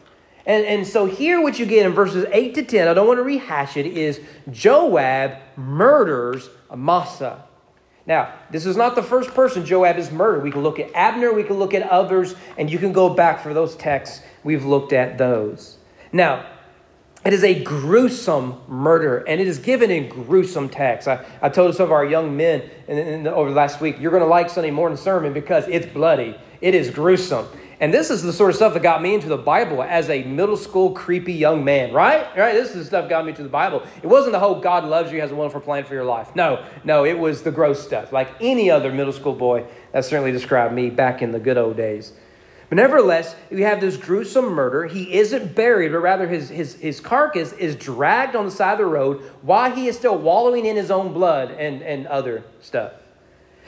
And, 0.46 0.64
and 0.64 0.86
so 0.86 1.06
here 1.06 1.40
what 1.42 1.58
you 1.58 1.66
get 1.66 1.84
in 1.84 1.92
verses 1.92 2.24
8 2.30 2.54
to 2.54 2.62
10, 2.62 2.86
I 2.86 2.94
don't 2.94 3.08
want 3.08 3.18
to 3.18 3.24
rehash 3.24 3.76
it, 3.76 3.86
is 3.86 4.20
Joab 4.50 5.38
murders 5.56 6.48
Amasa. 6.70 7.42
Now, 8.06 8.32
this 8.52 8.64
is 8.64 8.76
not 8.76 8.94
the 8.94 9.02
first 9.02 9.34
person 9.34 9.66
Joab 9.66 9.96
has 9.96 10.12
murdered. 10.12 10.44
We 10.44 10.52
can 10.52 10.62
look 10.62 10.78
at 10.78 10.94
Abner, 10.94 11.32
we 11.32 11.42
can 11.42 11.56
look 11.56 11.74
at 11.74 11.82
others, 11.82 12.36
and 12.56 12.70
you 12.70 12.78
can 12.78 12.92
go 12.92 13.08
back 13.10 13.42
for 13.42 13.52
those 13.52 13.74
texts. 13.74 14.22
We've 14.44 14.64
looked 14.64 14.92
at 14.92 15.18
those. 15.18 15.78
Now, 16.12 16.46
it 17.24 17.32
is 17.32 17.42
a 17.42 17.64
gruesome 17.64 18.60
murder, 18.68 19.24
and 19.26 19.40
it 19.40 19.48
is 19.48 19.58
given 19.58 19.90
in 19.90 20.08
gruesome 20.08 20.68
text. 20.68 21.08
I, 21.08 21.24
I 21.42 21.48
told 21.48 21.74
some 21.74 21.86
of 21.86 21.90
our 21.90 22.04
young 22.04 22.36
men 22.36 22.62
in, 22.86 22.98
in 22.98 23.22
the, 23.24 23.34
over 23.34 23.50
the 23.50 23.56
last 23.56 23.80
week, 23.80 23.96
you're 23.98 24.12
going 24.12 24.22
to 24.22 24.28
like 24.28 24.48
Sunday 24.48 24.70
morning 24.70 24.96
sermon 24.96 25.32
because 25.32 25.66
it's 25.66 25.86
bloody. 25.86 26.38
It 26.60 26.76
is 26.76 26.90
gruesome. 26.90 27.48
And 27.78 27.92
this 27.92 28.10
is 28.10 28.22
the 28.22 28.32
sort 28.32 28.50
of 28.50 28.56
stuff 28.56 28.72
that 28.72 28.82
got 28.82 29.02
me 29.02 29.12
into 29.12 29.28
the 29.28 29.36
Bible 29.36 29.82
as 29.82 30.08
a 30.08 30.22
middle 30.22 30.56
school 30.56 30.92
creepy 30.92 31.34
young 31.34 31.62
man, 31.62 31.92
right? 31.92 32.26
Right? 32.34 32.54
This 32.54 32.70
is 32.70 32.74
the 32.76 32.84
stuff 32.84 33.04
that 33.04 33.10
got 33.10 33.26
me 33.26 33.34
to 33.34 33.42
the 33.42 33.50
Bible. 33.50 33.82
It 34.02 34.06
wasn't 34.06 34.32
the 34.32 34.38
whole 34.38 34.60
God 34.60 34.84
loves 34.84 35.12
you, 35.12 35.20
has 35.20 35.30
a 35.30 35.34
wonderful 35.34 35.60
plan 35.60 35.84
for 35.84 35.92
your 35.92 36.04
life. 36.04 36.34
No, 36.34 36.64
no, 36.84 37.04
it 37.04 37.18
was 37.18 37.42
the 37.42 37.50
gross 37.50 37.84
stuff. 37.84 38.12
Like 38.12 38.28
any 38.40 38.70
other 38.70 38.90
middle 38.90 39.12
school 39.12 39.34
boy, 39.34 39.66
that 39.92 40.06
certainly 40.06 40.32
described 40.32 40.72
me 40.72 40.88
back 40.88 41.20
in 41.20 41.32
the 41.32 41.38
good 41.38 41.58
old 41.58 41.76
days. 41.76 42.14
But 42.70 42.76
nevertheless, 42.76 43.36
we 43.50 43.62
have 43.62 43.80
this 43.80 43.96
gruesome 43.96 44.46
murder. 44.46 44.86
He 44.86 45.12
isn't 45.14 45.54
buried, 45.54 45.92
but 45.92 45.98
rather 45.98 46.26
his, 46.26 46.48
his, 46.48 46.74
his 46.76 46.98
carcass 46.98 47.52
is 47.52 47.76
dragged 47.76 48.34
on 48.34 48.46
the 48.46 48.50
side 48.50 48.72
of 48.72 48.78
the 48.78 48.86
road 48.86 49.20
while 49.42 49.70
he 49.70 49.86
is 49.86 49.96
still 49.96 50.18
wallowing 50.18 50.64
in 50.66 50.76
his 50.76 50.90
own 50.90 51.12
blood 51.12 51.50
and, 51.52 51.82
and 51.82 52.06
other 52.06 52.42
stuff. 52.60 52.92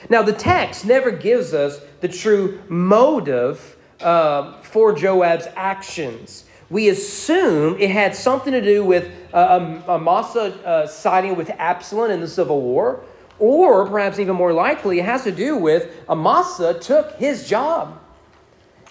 Now, 0.08 0.22
the 0.22 0.32
text 0.32 0.84
never 0.84 1.10
gives 1.10 1.52
us 1.52 1.80
the 2.00 2.08
true 2.08 2.62
motive 2.68 3.76
uh, 4.00 4.60
for 4.62 4.92
Joab's 4.92 5.48
actions. 5.56 6.44
We 6.70 6.88
assume 6.90 7.80
it 7.80 7.90
had 7.90 8.14
something 8.14 8.52
to 8.52 8.60
do 8.60 8.84
with 8.84 9.10
uh, 9.32 9.80
Amasa 9.88 10.54
uh, 10.64 10.86
siding 10.86 11.34
with 11.36 11.50
Absalom 11.50 12.10
in 12.10 12.20
the 12.20 12.28
civil 12.28 12.60
war, 12.60 13.02
or 13.38 13.86
perhaps 13.86 14.18
even 14.18 14.36
more 14.36 14.52
likely, 14.52 14.98
it 14.98 15.04
has 15.04 15.24
to 15.24 15.32
do 15.32 15.56
with 15.56 15.90
Amasa 16.08 16.78
took 16.78 17.12
his 17.16 17.48
job. 17.48 17.98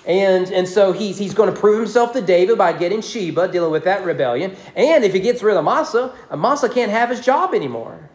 And, 0.07 0.49
and 0.51 0.67
so 0.67 0.93
he's, 0.93 1.17
he's 1.17 1.33
going 1.33 1.53
to 1.53 1.59
prove 1.59 1.79
himself 1.79 2.13
to 2.13 2.21
David 2.21 2.57
by 2.57 2.71
getting 2.71 3.01
Sheba, 3.01 3.49
dealing 3.49 3.71
with 3.71 3.83
that 3.83 4.05
rebellion. 4.05 4.55
And 4.73 5.03
if 5.03 5.11
he 5.11 5.19
gets 5.19 5.43
rid 5.43 5.51
of 5.51 5.59
Amasa, 5.59 6.15
Amasa 6.31 6.69
can't 6.69 6.91
have 6.91 7.09
his 7.09 7.19
job 7.19 7.53
anymore. 7.53 8.09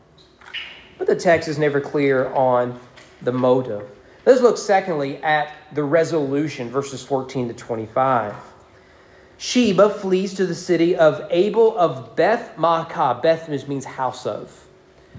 But 0.96 1.06
the 1.06 1.16
text 1.16 1.48
is 1.48 1.58
never 1.58 1.80
clear 1.82 2.32
on 2.32 2.80
the 3.20 3.32
motive. 3.32 3.86
Let's 4.24 4.40
look 4.40 4.56
secondly 4.56 5.20
at 5.22 5.52
the 5.72 5.82
resolution, 5.82 6.70
verses 6.70 7.02
14 7.02 7.48
to 7.48 7.54
25. 7.54 8.34
Sheba 9.36 9.90
flees 9.90 10.34
to 10.34 10.46
the 10.46 10.54
city 10.54 10.94
of 10.94 11.26
Abel 11.30 11.76
of 11.76 12.14
Beth 12.14 12.54
Maacah. 12.56 13.20
Beth 13.20 13.48
means 13.66 13.84
house 13.84 14.24
of. 14.24 14.66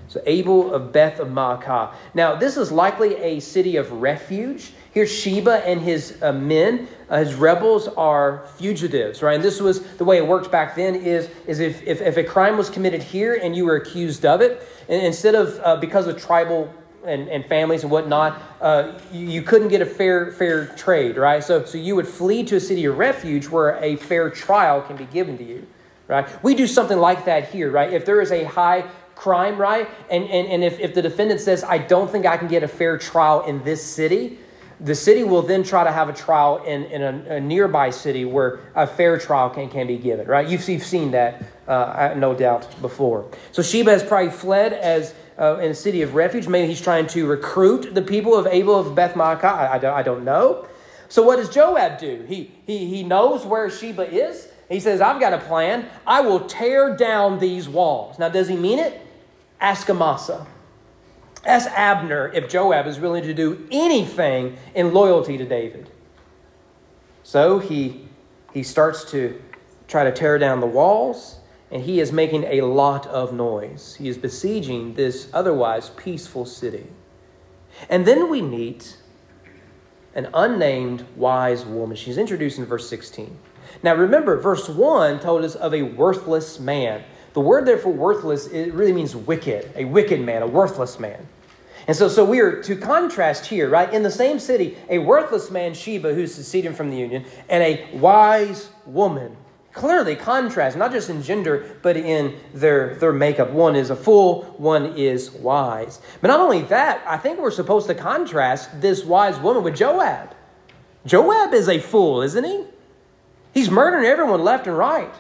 So 0.08 0.22
Abel 0.26 0.74
of 0.74 0.94
Beth 0.94 1.20
of 1.20 1.28
Maacah. 1.28 1.94
Now, 2.14 2.36
this 2.36 2.56
is 2.56 2.72
likely 2.72 3.16
a 3.16 3.42
city 3.42 3.76
of 3.76 3.92
refuge. 3.92 4.72
Here, 4.94 5.06
Sheba 5.06 5.68
and 5.68 5.82
his 5.82 6.22
uh, 6.22 6.32
men, 6.32 6.88
uh, 7.10 7.18
his 7.18 7.36
rebels, 7.36 7.90
are 7.90 8.46
fugitives, 8.58 9.22
right? 9.22 9.36
And 9.36 9.44
this 9.44 9.60
was 9.60 9.82
the 9.98 10.06
way 10.06 10.18
it 10.18 10.26
worked 10.26 10.50
back 10.50 10.76
then. 10.76 10.96
Is 10.96 11.30
is 11.46 11.60
if 11.60 11.84
if, 11.84 12.02
if 12.02 12.16
a 12.16 12.24
crime 12.24 12.58
was 12.58 12.70
committed 12.70 13.04
here 13.04 13.40
and 13.42 13.56
you 13.56 13.66
were 13.66 13.76
accused 13.76 14.26
of 14.26 14.42
it, 14.42 14.66
and 14.88 15.02
instead 15.02 15.36
of 15.36 15.60
uh, 15.64 15.76
because 15.78 16.08
of 16.08 16.22
tribal 16.22 16.74
and, 17.06 17.28
and 17.30 17.46
families 17.46 17.84
and 17.84 17.92
whatnot, 17.92 18.42
uh, 18.62 18.94
you, 19.12 19.28
you, 19.28 19.42
couldn't 19.42 19.68
get 19.68 19.82
a 19.82 19.86
fair 19.86 20.32
fair 20.32 20.68
trade, 20.68 21.18
right? 21.18 21.44
So, 21.44 21.66
so 21.66 21.78
you 21.78 21.96
would 21.96 22.08
flee 22.08 22.44
to 22.46 22.56
a 22.56 22.60
city 22.60 22.86
of 22.86 22.98
refuge 22.98 23.48
where 23.48 23.78
a 23.84 23.96
fair 23.96 24.30
trial 24.30 24.82
can 24.82 24.96
be 24.96 25.06
given 25.06 25.38
to 25.38 25.44
you, 25.44 25.68
right? 26.08 26.28
We 26.44 26.56
do 26.56 26.68
something 26.68 26.98
like 26.98 27.26
that 27.26 27.50
here, 27.50 27.72
right? 27.72 27.92
If 27.92 28.06
there 28.06 28.22
is 28.22 28.32
a 28.32 28.44
high 28.44 28.86
crime, 29.16 29.58
right, 29.58 29.90
and, 30.10 30.24
and, 30.26 30.48
and 30.48 30.64
if, 30.64 30.80
if 30.80 30.94
the 30.94 31.02
defendant 31.02 31.40
says, 31.40 31.64
I 31.64 31.78
don't 31.78 32.12
think 32.12 32.26
I 32.26 32.38
can 32.38 32.48
get 32.48 32.64
a 32.64 32.68
fair 32.68 32.98
trial 32.98 33.46
in 33.46 33.64
this 33.64 33.84
city, 33.84 34.40
the 34.80 34.96
city 34.96 35.24
will 35.24 35.42
then 35.42 35.64
try 35.64 35.84
to 35.84 35.92
have 35.92 36.10
a 36.10 36.14
trial 36.14 36.64
in, 36.64 36.84
in 36.86 37.02
a, 37.02 37.36
a 37.36 37.40
nearby 37.40 37.90
city 37.90 38.26
where 38.26 38.60
a 38.76 38.86
fair 38.86 39.18
trial 39.18 39.50
can, 39.50 39.70
can 39.70 39.88
be 39.88 39.98
given, 39.98 40.28
right? 40.28 40.48
You've, 40.48 40.68
you've 40.68 40.84
seen 40.84 41.12
that, 41.12 41.44
uh, 41.68 42.14
no 42.18 42.34
doubt, 42.34 42.82
before. 42.82 43.30
So 43.52 43.62
Sheba 43.62 43.92
has 43.92 44.04
probably 44.04 44.32
fled 44.32 44.74
as 44.74 45.14
uh, 45.40 45.58
in 45.58 45.72
a 45.72 45.76
city 45.76 46.02
of 46.02 46.16
refuge. 46.16 46.48
Maybe 46.48 46.68
he's 46.68 46.82
trying 46.82 47.08
to 47.08 47.26
recruit 47.26 47.94
the 47.94 48.02
people 48.02 48.36
of 48.36 48.48
Abel 48.48 48.80
of 48.80 48.96
Beth 48.96 49.14
Maacah. 49.14 49.44
I, 49.44 49.74
I, 49.74 49.78
don't, 49.80 49.94
I 49.94 50.04
don't 50.04 50.24
know. 50.24 50.68
So 51.10 51.24
what 51.24 51.36
does 51.36 51.50
Joab 51.50 52.00
do? 52.00 52.26
He, 52.28 52.52
he, 52.66 52.86
he 52.88 53.04
knows 53.04 53.46
where 53.46 53.70
Sheba 53.70 54.12
is. 54.12 54.48
He 54.70 54.80
says, 54.80 55.02
I've 55.02 55.20
got 55.20 55.34
a 55.34 55.38
plan. 55.38 55.88
I 56.08 56.22
will 56.22 56.42
tear 56.42 56.96
down 56.96 57.40
these 57.40 57.70
walls. 57.70 58.18
Now, 58.18 58.30
does 58.30 58.48
he 58.48 58.56
mean 58.56 58.80
it? 58.80 59.00
Ask 59.60 59.90
Amasa. 59.90 60.48
Ask 61.46 61.70
Abner 61.72 62.32
if 62.34 62.50
Joab 62.50 62.88
is 62.88 63.00
willing 63.00 63.24
to 63.24 63.34
do 63.34 63.68
anything 63.70 64.58
in 64.74 64.94
loyalty 64.94 65.38
to 65.38 65.46
David. 65.46 65.90
So 67.24 67.60
he, 67.60 68.08
he 68.54 68.64
starts 68.64 69.10
to 69.12 69.42
try 69.88 70.06
to 70.06 70.12
tear 70.12 70.38
down 70.40 70.62
the 70.62 70.68
walls 70.68 71.40
and 71.74 71.82
he 71.82 72.00
is 72.00 72.12
making 72.12 72.44
a 72.44 72.62
lot 72.62 73.08
of 73.08 73.34
noise. 73.34 73.96
He 73.96 74.08
is 74.08 74.16
besieging 74.16 74.94
this 74.94 75.28
otherwise 75.34 75.90
peaceful 75.90 76.46
city. 76.46 76.86
And 77.90 78.06
then 78.06 78.30
we 78.30 78.44
meet 78.44 78.98
an 80.14 80.30
unnamed 80.36 81.04
wise 81.16 81.66
woman. 81.66 81.98
She's 81.98 82.20
introduced 82.20 82.60
in 82.60 82.66
verse 82.66 82.88
16. 82.88 83.36
Now 83.82 83.96
remember, 83.96 84.38
verse 84.40 84.70
1 84.70 85.20
told 85.20 85.44
us 85.44 85.56
of 85.56 85.74
a 85.74 85.82
worthless 85.82 86.60
man. 86.60 87.04
The 87.34 87.42
word 87.42 87.66
there 87.66 87.80
for 87.80 87.90
worthless, 87.90 88.46
it 88.46 88.72
really 88.72 88.94
means 88.94 89.16
wicked, 89.16 89.72
a 89.76 89.86
wicked 89.86 90.22
man, 90.22 90.44
a 90.44 90.48
worthless 90.48 91.00
man. 91.00 91.28
And 91.88 91.98
so, 91.98 92.08
so 92.08 92.24
we 92.24 92.40
are 92.40 92.62
to 92.62 92.76
contrast 92.76 93.48
here, 93.48 93.68
right? 93.68 93.92
In 93.92 94.04
the 94.04 94.12
same 94.12 94.38
city, 94.38 94.78
a 94.90 95.00
worthless 95.00 95.50
man, 95.50 95.74
Sheba, 95.74 96.14
who's 96.14 96.36
seceding 96.36 96.76
from 96.76 96.92
the 96.92 96.98
union, 96.98 97.26
and 97.50 97.64
a 97.64 97.90
wise 97.98 98.70
woman. 98.86 99.36
Clearly 99.74 100.16
contrast, 100.16 100.78
not 100.78 100.92
just 100.92 101.10
in 101.10 101.24
gender, 101.24 101.78
but 101.82 101.98
in 101.98 102.40
their, 102.54 102.96
their 102.96 103.12
makeup. 103.12 103.50
One 103.50 103.76
is 103.76 103.90
a 103.90 103.96
fool, 103.96 104.44
one 104.58 104.96
is 104.96 105.32
wise. 105.32 106.00
But 106.22 106.28
not 106.28 106.40
only 106.40 106.62
that, 106.64 107.04
I 107.08 107.18
think 107.18 107.40
we're 107.40 107.50
supposed 107.50 107.88
to 107.88 107.96
contrast 107.96 108.82
this 108.82 109.04
wise 109.04 109.40
woman 109.40 109.64
with 109.64 109.76
Joab. 109.76 110.36
Joab 111.08 111.54
is 111.54 111.68
a 111.68 111.80
fool, 111.80 112.22
isn't 112.22 112.44
he? 112.44 112.66
He's 113.54 113.72
murdering 113.72 114.06
everyone 114.06 114.44
left 114.44 114.68
and 114.68 114.78
right. 114.78 115.14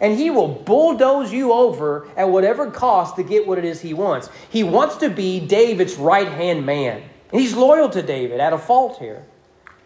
And 0.00 0.16
he 0.16 0.30
will 0.30 0.48
bulldoze 0.48 1.32
you 1.32 1.52
over 1.52 2.08
at 2.16 2.28
whatever 2.28 2.70
cost 2.70 3.16
to 3.16 3.24
get 3.24 3.46
what 3.46 3.58
it 3.58 3.64
is 3.64 3.80
he 3.80 3.92
wants. 3.92 4.28
He 4.50 4.62
wants 4.62 4.96
to 4.98 5.10
be 5.10 5.40
David's 5.40 5.96
right 5.96 6.28
hand 6.28 6.64
man. 6.64 7.02
He's 7.32 7.54
loyal 7.54 7.88
to 7.90 8.02
David 8.02 8.38
at 8.38 8.52
a 8.52 8.58
fault 8.58 8.98
here. 8.98 9.24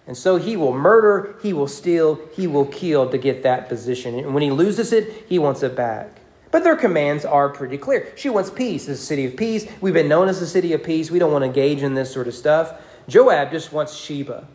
And 0.07 0.16
so 0.16 0.37
he 0.37 0.57
will 0.57 0.73
murder, 0.73 1.37
he 1.42 1.52
will 1.52 1.69
steal, 1.69 2.21
he 2.33 2.47
will 2.47 2.66
kill 2.66 3.09
to 3.11 3.19
get 3.19 3.42
that 3.42 3.69
position. 3.69 4.14
And 4.16 4.35
when 4.35 4.42
he 4.42 4.50
loses 4.50 4.92
it, 4.92 5.25
he 5.28 5.38
wants 5.38 5.62
it 5.62 5.76
back. 5.76 6.21
But 6.50 6.64
their 6.64 6.76
commands 6.76 7.25
are 7.25 7.49
pretty 7.49 7.78
clear. 7.78 8.12
She 8.16 8.28
wants 8.28 8.50
peace. 8.50 8.87
This 8.87 8.99
is 8.99 9.02
a 9.04 9.07
city 9.07 9.26
of 9.26 9.37
peace. 9.37 9.71
We've 9.80 9.95
been 9.95 10.09
known 10.09 10.28
as 10.28 10.40
the 10.40 10.47
city 10.47 10.73
of 10.73 10.83
peace. 10.83 11.11
We 11.11 11.21
don't 11.21 11.30
want 11.30 11.42
to 11.42 11.47
engage 11.47 11.83
in 11.83 11.95
this 11.95 12.12
sort 12.12 12.26
of 12.26 12.35
stuff. 12.35 12.80
Joab 13.09 13.52
just 13.52 13.73
wants 13.73 13.95
Sheba. 13.95 14.49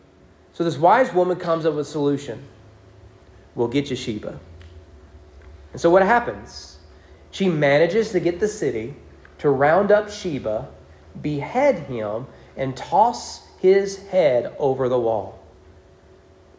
So 0.52 0.64
this 0.64 0.76
wise 0.76 1.12
woman 1.12 1.38
comes 1.38 1.64
up 1.64 1.74
with 1.74 1.86
a 1.86 1.90
solution. 1.90 2.42
We'll 3.54 3.68
get 3.68 3.88
you 3.88 3.96
Sheba. 3.96 4.38
And 5.72 5.80
so 5.80 5.88
what 5.88 6.02
happens? 6.02 6.78
She 7.30 7.48
manages 7.48 8.12
to 8.12 8.20
get 8.20 8.40
the 8.40 8.48
city 8.48 8.94
to 9.38 9.50
round 9.50 9.90
up 9.90 10.10
Sheba, 10.10 10.68
behead 11.20 11.80
him, 11.80 12.26
and 12.56 12.76
toss 12.76 13.45
his 13.58 14.06
head 14.08 14.54
over 14.58 14.88
the 14.88 14.98
wall. 14.98 15.38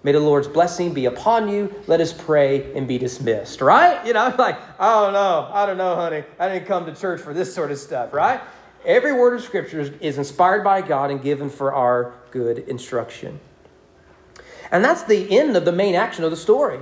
May 0.03 0.11
the 0.13 0.19
Lord's 0.19 0.47
blessing 0.47 0.93
be 0.93 1.05
upon 1.05 1.49
you. 1.49 1.73
Let 1.87 1.99
us 1.99 2.13
pray 2.13 2.73
and 2.73 2.87
be 2.87 2.97
dismissed, 2.97 3.61
right? 3.61 4.05
You 4.05 4.13
know, 4.13 4.25
I'm 4.25 4.37
like, 4.37 4.57
I 4.79 5.03
don't 5.03 5.13
know. 5.13 5.49
I 5.51 5.65
don't 5.65 5.77
know, 5.77 5.95
honey. 5.95 6.23
I 6.39 6.49
didn't 6.49 6.67
come 6.67 6.85
to 6.85 6.95
church 6.95 7.21
for 7.21 7.33
this 7.33 7.53
sort 7.53 7.71
of 7.71 7.77
stuff, 7.77 8.13
right? 8.13 8.39
Every 8.85 9.11
word 9.11 9.33
of 9.33 9.41
Scripture 9.41 9.93
is 9.99 10.17
inspired 10.17 10.63
by 10.63 10.81
God 10.81 11.11
and 11.11 11.21
given 11.21 11.49
for 11.49 11.73
our 11.73 12.13
good 12.31 12.59
instruction. 12.59 13.39
And 14.71 14.83
that's 14.83 15.03
the 15.03 15.37
end 15.37 15.57
of 15.57 15.65
the 15.65 15.71
main 15.71 15.95
action 15.95 16.23
of 16.23 16.31
the 16.31 16.37
story. 16.37 16.79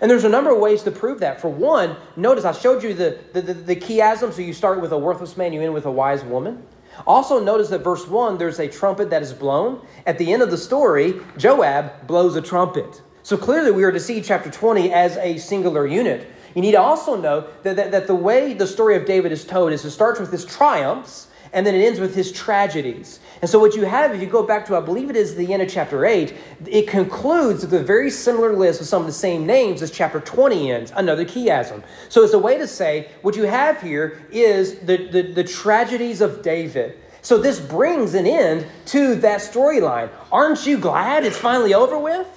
And 0.00 0.10
there's 0.10 0.24
a 0.24 0.28
number 0.28 0.50
of 0.50 0.58
ways 0.58 0.82
to 0.84 0.90
prove 0.90 1.20
that. 1.20 1.40
For 1.40 1.48
one, 1.48 1.96
notice 2.16 2.44
I 2.44 2.52
showed 2.52 2.82
you 2.82 2.94
the, 2.94 3.18
the, 3.32 3.42
the, 3.42 3.54
the 3.54 3.76
chiasm. 3.76 4.32
So 4.32 4.42
you 4.42 4.52
start 4.52 4.80
with 4.80 4.92
a 4.92 4.98
worthless 4.98 5.36
man, 5.36 5.52
you 5.52 5.62
end 5.62 5.74
with 5.74 5.86
a 5.86 5.90
wise 5.90 6.22
woman. 6.22 6.62
Also, 7.06 7.42
notice 7.42 7.68
that 7.68 7.84
verse 7.84 8.06
1, 8.06 8.38
there's 8.38 8.58
a 8.58 8.68
trumpet 8.68 9.10
that 9.10 9.22
is 9.22 9.32
blown. 9.32 9.84
At 10.06 10.18
the 10.18 10.32
end 10.32 10.42
of 10.42 10.50
the 10.50 10.58
story, 10.58 11.20
Joab 11.36 12.06
blows 12.06 12.36
a 12.36 12.42
trumpet. 12.42 13.02
So 13.22 13.36
clearly, 13.36 13.70
we 13.70 13.84
are 13.84 13.92
to 13.92 14.00
see 14.00 14.20
chapter 14.20 14.50
20 14.50 14.92
as 14.92 15.16
a 15.18 15.38
singular 15.38 15.86
unit. 15.86 16.28
You 16.54 16.62
need 16.62 16.72
to 16.72 16.80
also 16.80 17.16
know 17.16 17.46
that, 17.62 17.76
that, 17.76 17.92
that 17.92 18.06
the 18.06 18.14
way 18.14 18.54
the 18.54 18.66
story 18.66 18.96
of 18.96 19.06
David 19.06 19.30
is 19.30 19.44
told 19.44 19.72
is 19.72 19.84
it 19.84 19.90
starts 19.90 20.18
with 20.18 20.32
his 20.32 20.44
triumphs 20.44 21.28
and 21.52 21.66
then 21.66 21.74
it 21.74 21.84
ends 21.84 21.98
with 21.98 22.14
his 22.14 22.30
tragedies. 22.30 23.20
And 23.40 23.50
so, 23.50 23.58
what 23.58 23.74
you 23.74 23.84
have, 23.84 24.14
if 24.14 24.20
you 24.20 24.26
go 24.26 24.42
back 24.42 24.66
to, 24.66 24.76
I 24.76 24.80
believe 24.80 25.10
it 25.10 25.16
is 25.16 25.34
the 25.34 25.52
end 25.52 25.62
of 25.62 25.68
chapter 25.68 26.04
8, 26.04 26.34
it 26.66 26.86
concludes 26.86 27.62
with 27.62 27.74
a 27.74 27.82
very 27.82 28.10
similar 28.10 28.54
list 28.54 28.80
with 28.80 28.88
some 28.88 29.02
of 29.02 29.06
the 29.06 29.12
same 29.12 29.46
names 29.46 29.82
as 29.82 29.90
chapter 29.90 30.20
20 30.20 30.70
ends, 30.70 30.92
another 30.94 31.24
chiasm. 31.24 31.82
So, 32.08 32.22
it's 32.22 32.34
a 32.34 32.38
way 32.38 32.58
to 32.58 32.66
say 32.66 33.08
what 33.22 33.36
you 33.36 33.44
have 33.44 33.82
here 33.82 34.22
is 34.30 34.80
the, 34.80 35.08
the, 35.08 35.22
the 35.22 35.44
tragedies 35.44 36.20
of 36.20 36.42
David. 36.42 36.98
So, 37.22 37.38
this 37.38 37.58
brings 37.60 38.14
an 38.14 38.26
end 38.26 38.66
to 38.86 39.16
that 39.16 39.40
storyline. 39.40 40.10
Aren't 40.30 40.66
you 40.66 40.78
glad 40.78 41.24
it's 41.24 41.38
finally 41.38 41.74
over 41.74 41.98
with? 41.98 42.28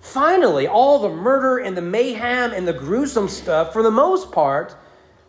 Finally, 0.00 0.68
all 0.68 0.98
the 0.98 1.08
murder 1.08 1.58
and 1.58 1.74
the 1.74 1.82
mayhem 1.82 2.52
and 2.52 2.68
the 2.68 2.74
gruesome 2.74 3.28
stuff, 3.28 3.72
for 3.72 3.82
the 3.82 3.90
most 3.90 4.30
part, 4.30 4.76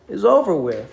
is 0.09 0.25
over 0.25 0.55
with. 0.55 0.91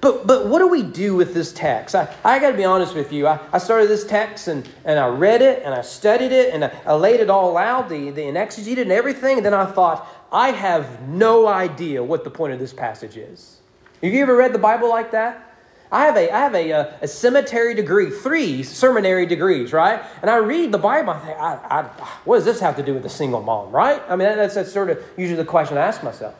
But, 0.00 0.26
but 0.26 0.46
what 0.46 0.58
do 0.58 0.68
we 0.68 0.82
do 0.82 1.14
with 1.14 1.32
this 1.32 1.52
text? 1.52 1.94
I, 1.94 2.14
I 2.24 2.38
got 2.38 2.50
to 2.50 2.56
be 2.56 2.64
honest 2.64 2.94
with 2.94 3.12
you. 3.12 3.26
I, 3.26 3.40
I 3.52 3.58
started 3.58 3.88
this 3.88 4.04
text 4.04 4.48
and, 4.48 4.68
and 4.84 4.98
I 4.98 5.08
read 5.08 5.42
it 5.42 5.62
and 5.64 5.74
I 5.74 5.82
studied 5.82 6.32
it 6.32 6.52
and 6.52 6.64
I, 6.64 6.72
I 6.84 6.94
laid 6.94 7.20
it 7.20 7.30
all 7.30 7.56
out, 7.56 7.88
the, 7.88 8.10
the 8.10 8.22
exegeted 8.22 8.82
and 8.82 8.92
everything. 8.92 9.38
And 9.38 9.46
then 9.46 9.54
I 9.54 9.64
thought, 9.64 10.06
I 10.32 10.50
have 10.50 11.08
no 11.08 11.46
idea 11.46 12.02
what 12.02 12.24
the 12.24 12.30
point 12.30 12.52
of 12.52 12.58
this 12.58 12.72
passage 12.72 13.16
is. 13.16 13.58
Have 14.02 14.12
you 14.12 14.22
ever 14.22 14.36
read 14.36 14.52
the 14.52 14.58
Bible 14.58 14.88
like 14.88 15.12
that? 15.12 15.42
I 15.90 16.04
have 16.06 16.16
a, 16.16 16.30
I 16.30 16.38
have 16.40 16.54
a, 16.54 16.72
uh, 16.72 16.84
a, 17.00 17.04
a 17.04 17.08
seminary 17.08 17.74
degree, 17.74 18.10
three 18.10 18.62
seminary 18.64 19.24
degrees, 19.24 19.72
right? 19.72 20.02
And 20.20 20.30
I 20.30 20.36
read 20.36 20.72
the 20.72 20.78
Bible, 20.78 21.10
I 21.10 21.20
think, 21.20 21.38
I, 21.38 21.54
I, 21.70 21.82
what 22.24 22.36
does 22.36 22.44
this 22.44 22.60
have 22.60 22.76
to 22.76 22.82
do 22.82 22.92
with 22.92 23.06
a 23.06 23.10
single 23.10 23.40
mom, 23.40 23.70
right? 23.70 24.02
I 24.08 24.16
mean, 24.16 24.28
that's, 24.28 24.56
that's 24.56 24.72
sort 24.72 24.90
of 24.90 25.02
usually 25.16 25.36
the 25.36 25.44
question 25.44 25.78
I 25.78 25.82
ask 25.82 26.02
myself. 26.02 26.34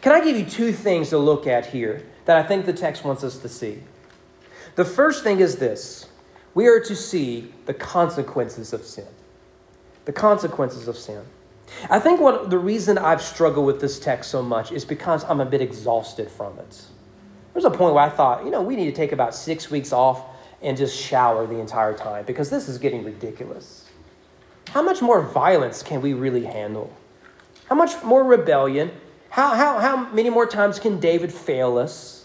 Can 0.00 0.12
I 0.12 0.24
give 0.24 0.36
you 0.36 0.44
two 0.44 0.72
things 0.72 1.10
to 1.10 1.18
look 1.18 1.46
at 1.46 1.66
here 1.66 2.04
that 2.24 2.36
I 2.36 2.46
think 2.46 2.66
the 2.66 2.72
text 2.72 3.04
wants 3.04 3.22
us 3.22 3.38
to 3.38 3.48
see. 3.48 3.82
The 4.76 4.84
first 4.84 5.22
thing 5.22 5.40
is 5.40 5.56
this 5.56 6.08
we 6.54 6.68
are 6.68 6.80
to 6.80 6.94
see 6.94 7.52
the 7.66 7.74
consequences 7.74 8.72
of 8.72 8.84
sin. 8.84 9.08
The 10.04 10.12
consequences 10.12 10.88
of 10.88 10.96
sin. 10.96 11.24
I 11.90 11.98
think 11.98 12.20
what 12.20 12.50
the 12.50 12.58
reason 12.58 12.98
I've 12.98 13.22
struggled 13.22 13.66
with 13.66 13.80
this 13.80 13.98
text 13.98 14.30
so 14.30 14.42
much 14.42 14.70
is 14.70 14.84
because 14.84 15.24
I'm 15.24 15.40
a 15.40 15.46
bit 15.46 15.60
exhausted 15.60 16.30
from 16.30 16.58
it. 16.58 16.82
There's 17.52 17.64
a 17.64 17.70
point 17.70 17.94
where 17.94 18.04
I 18.04 18.08
thought, 18.08 18.44
you 18.44 18.50
know, 18.50 18.62
we 18.62 18.76
need 18.76 18.86
to 18.86 18.92
take 18.92 19.12
about 19.12 19.34
six 19.34 19.70
weeks 19.70 19.92
off 19.92 20.22
and 20.62 20.76
just 20.76 20.96
shower 20.96 21.46
the 21.46 21.58
entire 21.58 21.96
time 21.96 22.24
because 22.24 22.50
this 22.50 22.68
is 22.68 22.78
getting 22.78 23.04
ridiculous. 23.04 23.86
How 24.68 24.82
much 24.82 25.02
more 25.02 25.22
violence 25.22 25.82
can 25.82 26.00
we 26.00 26.14
really 26.14 26.44
handle? 26.44 26.92
How 27.66 27.74
much 27.74 28.02
more 28.02 28.24
rebellion? 28.24 28.90
How, 29.34 29.56
how, 29.56 29.80
how 29.80 29.96
many 30.12 30.30
more 30.30 30.46
times 30.46 30.78
can 30.78 31.00
David 31.00 31.32
fail 31.32 31.76
us? 31.76 32.24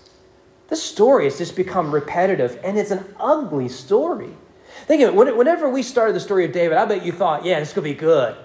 This 0.68 0.84
story 0.84 1.24
has 1.24 1.40
just 1.40 1.56
become 1.56 1.92
repetitive, 1.92 2.60
and 2.64 2.78
it's 2.78 2.92
an 2.92 3.04
ugly 3.20 3.68
story. 3.68 4.30
Think 4.86 5.02
of 5.02 5.18
it. 5.18 5.36
Whenever 5.36 5.68
we 5.72 5.82
started 5.82 6.14
the 6.14 6.20
story 6.20 6.46
of 6.46 6.52
David, 6.52 6.78
I 6.78 6.86
bet 6.86 7.04
you 7.04 7.12
thought, 7.12 7.44
yeah, 7.44 7.58
it's 7.58 7.74
going 7.74 7.88
to 7.88 7.96
be 7.96 8.00
good. 8.00 8.38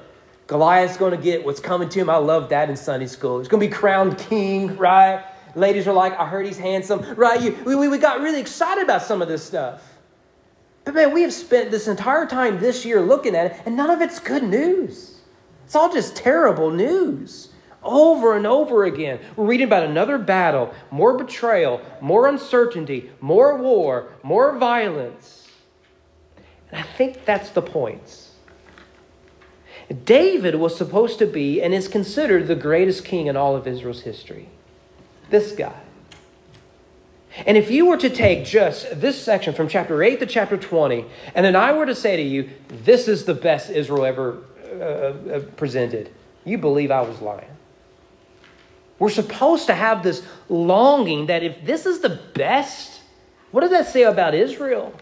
Goliath's 0.46 0.96
going 0.96 1.10
to 1.10 1.22
get 1.22 1.44
what's 1.44 1.60
coming 1.60 1.90
to 1.90 2.00
him. 2.00 2.08
I 2.08 2.16
love 2.16 2.48
that 2.48 2.70
in 2.70 2.76
Sunday 2.76 3.06
school. 3.06 3.38
He's 3.38 3.48
going 3.48 3.60
to 3.60 3.66
be 3.66 3.70
crowned 3.70 4.16
king, 4.16 4.78
right? 4.78 5.22
Ladies 5.54 5.86
are 5.86 5.92
like, 5.92 6.18
I 6.18 6.26
heard 6.26 6.46
he's 6.46 6.56
handsome, 6.56 7.02
right? 7.16 7.42
You, 7.42 7.58
we, 7.66 7.86
we 7.86 7.98
got 7.98 8.22
really 8.22 8.40
excited 8.40 8.82
about 8.82 9.02
some 9.02 9.20
of 9.20 9.28
this 9.28 9.44
stuff. 9.44 9.98
But 10.86 10.94
man, 10.94 11.12
we 11.12 11.20
have 11.20 11.34
spent 11.34 11.70
this 11.70 11.86
entire 11.86 12.24
time 12.24 12.60
this 12.60 12.86
year 12.86 13.02
looking 13.02 13.36
at 13.36 13.44
it, 13.44 13.62
and 13.66 13.76
none 13.76 13.90
of 13.90 14.00
it's 14.00 14.18
good 14.18 14.42
news. 14.42 15.20
It's 15.66 15.74
all 15.74 15.92
just 15.92 16.16
terrible 16.16 16.70
news 16.70 17.50
over 17.84 18.36
and 18.36 18.46
over 18.46 18.84
again. 18.84 19.20
We're 19.36 19.46
reading 19.46 19.66
about 19.66 19.84
another 19.84 20.18
battle, 20.18 20.74
more 20.90 21.16
betrayal, 21.16 21.80
more 22.00 22.26
uncertainty, 22.26 23.10
more 23.20 23.56
war, 23.56 24.12
more 24.22 24.56
violence. 24.56 25.48
And 26.70 26.80
I 26.80 26.82
think 26.82 27.24
that's 27.24 27.50
the 27.50 27.62
point. 27.62 28.30
David 30.04 30.54
was 30.56 30.76
supposed 30.76 31.18
to 31.18 31.26
be 31.26 31.62
and 31.62 31.74
is 31.74 31.88
considered 31.88 32.46
the 32.46 32.54
greatest 32.54 33.04
king 33.04 33.26
in 33.26 33.36
all 33.36 33.54
of 33.54 33.66
Israel's 33.66 34.02
history. 34.02 34.48
This 35.30 35.52
guy. 35.52 35.80
And 37.46 37.56
if 37.56 37.70
you 37.70 37.86
were 37.86 37.96
to 37.96 38.08
take 38.08 38.44
just 38.44 39.00
this 39.00 39.20
section 39.20 39.54
from 39.54 39.68
chapter 39.68 40.02
8 40.02 40.20
to 40.20 40.26
chapter 40.26 40.56
20, 40.56 41.04
and 41.34 41.44
then 41.44 41.56
I 41.56 41.72
were 41.72 41.86
to 41.86 41.94
say 41.94 42.16
to 42.16 42.22
you, 42.22 42.48
this 42.68 43.08
is 43.08 43.24
the 43.24 43.34
best 43.34 43.70
Israel 43.70 44.04
ever 44.04 44.38
uh, 44.72 44.84
uh 44.84 45.40
presented, 45.56 46.10
you 46.44 46.58
believe 46.58 46.90
I 46.90 47.00
was 47.00 47.20
lying. 47.20 47.53
We're 48.98 49.10
supposed 49.10 49.66
to 49.66 49.74
have 49.74 50.02
this 50.02 50.24
longing 50.48 51.26
that 51.26 51.42
if 51.42 51.64
this 51.64 51.86
is 51.86 52.00
the 52.00 52.20
best, 52.34 53.00
what 53.50 53.62
does 53.62 53.70
that 53.70 53.88
say 53.88 54.02
about 54.02 54.34
Israel? 54.34 54.94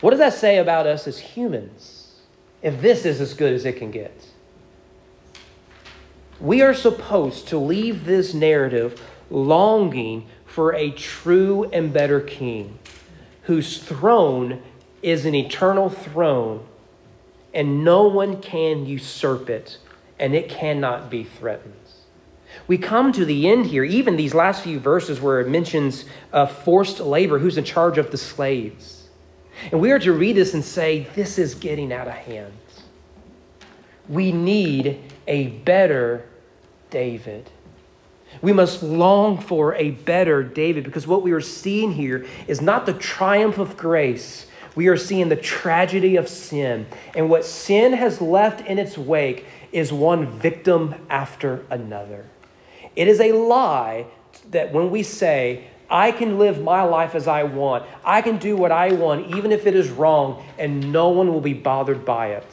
What 0.00 0.10
does 0.10 0.18
that 0.18 0.34
say 0.34 0.58
about 0.58 0.86
us 0.86 1.06
as 1.06 1.18
humans 1.18 2.16
if 2.60 2.80
this 2.80 3.04
is 3.04 3.20
as 3.20 3.34
good 3.34 3.52
as 3.52 3.64
it 3.64 3.76
can 3.76 3.90
get? 3.90 4.26
We 6.40 6.60
are 6.60 6.74
supposed 6.74 7.46
to 7.48 7.58
leave 7.58 8.04
this 8.04 8.34
narrative 8.34 9.00
longing 9.30 10.26
for 10.44 10.74
a 10.74 10.90
true 10.90 11.64
and 11.72 11.92
better 11.92 12.20
king 12.20 12.78
whose 13.42 13.78
throne 13.78 14.60
is 15.02 15.24
an 15.24 15.34
eternal 15.34 15.88
throne 15.88 16.66
and 17.54 17.84
no 17.84 18.08
one 18.08 18.40
can 18.40 18.86
usurp 18.86 19.48
it 19.48 19.78
and 20.18 20.34
it 20.34 20.48
cannot 20.48 21.10
be 21.10 21.24
threatened. 21.24 21.74
We 22.66 22.78
come 22.78 23.12
to 23.12 23.24
the 23.24 23.48
end 23.48 23.66
here, 23.66 23.84
even 23.84 24.16
these 24.16 24.34
last 24.34 24.62
few 24.62 24.78
verses 24.78 25.20
where 25.20 25.40
it 25.40 25.48
mentions 25.48 26.04
uh, 26.32 26.46
forced 26.46 27.00
labor, 27.00 27.38
who's 27.38 27.58
in 27.58 27.64
charge 27.64 27.98
of 27.98 28.10
the 28.10 28.18
slaves. 28.18 29.08
And 29.70 29.80
we 29.80 29.90
are 29.92 29.98
to 30.00 30.12
read 30.12 30.36
this 30.36 30.54
and 30.54 30.64
say, 30.64 31.06
this 31.14 31.38
is 31.38 31.54
getting 31.54 31.92
out 31.92 32.08
of 32.08 32.14
hand. 32.14 32.52
We 34.08 34.32
need 34.32 35.00
a 35.26 35.48
better 35.48 36.26
David. 36.90 37.50
We 38.40 38.52
must 38.52 38.82
long 38.82 39.38
for 39.38 39.74
a 39.74 39.90
better 39.90 40.42
David 40.42 40.84
because 40.84 41.06
what 41.06 41.22
we 41.22 41.32
are 41.32 41.40
seeing 41.40 41.92
here 41.92 42.26
is 42.46 42.60
not 42.60 42.86
the 42.86 42.94
triumph 42.94 43.58
of 43.58 43.76
grace. 43.76 44.46
We 44.74 44.88
are 44.88 44.96
seeing 44.96 45.28
the 45.28 45.36
tragedy 45.36 46.16
of 46.16 46.28
sin. 46.28 46.86
And 47.14 47.28
what 47.28 47.44
sin 47.44 47.92
has 47.92 48.20
left 48.20 48.66
in 48.66 48.78
its 48.78 48.96
wake 48.96 49.44
is 49.70 49.92
one 49.92 50.26
victim 50.26 50.94
after 51.10 51.64
another. 51.70 52.24
It 52.96 53.08
is 53.08 53.20
a 53.20 53.32
lie 53.32 54.06
that 54.50 54.72
when 54.72 54.90
we 54.90 55.02
say, 55.02 55.64
I 55.90 56.10
can 56.10 56.38
live 56.38 56.62
my 56.62 56.82
life 56.82 57.14
as 57.14 57.28
I 57.28 57.42
want, 57.42 57.84
I 58.04 58.22
can 58.22 58.38
do 58.38 58.56
what 58.56 58.72
I 58.72 58.92
want, 58.92 59.34
even 59.36 59.52
if 59.52 59.66
it 59.66 59.74
is 59.74 59.90
wrong, 59.90 60.42
and 60.58 60.92
no 60.92 61.10
one 61.10 61.32
will 61.32 61.40
be 61.40 61.52
bothered 61.52 62.04
by 62.04 62.28
it. 62.28 62.46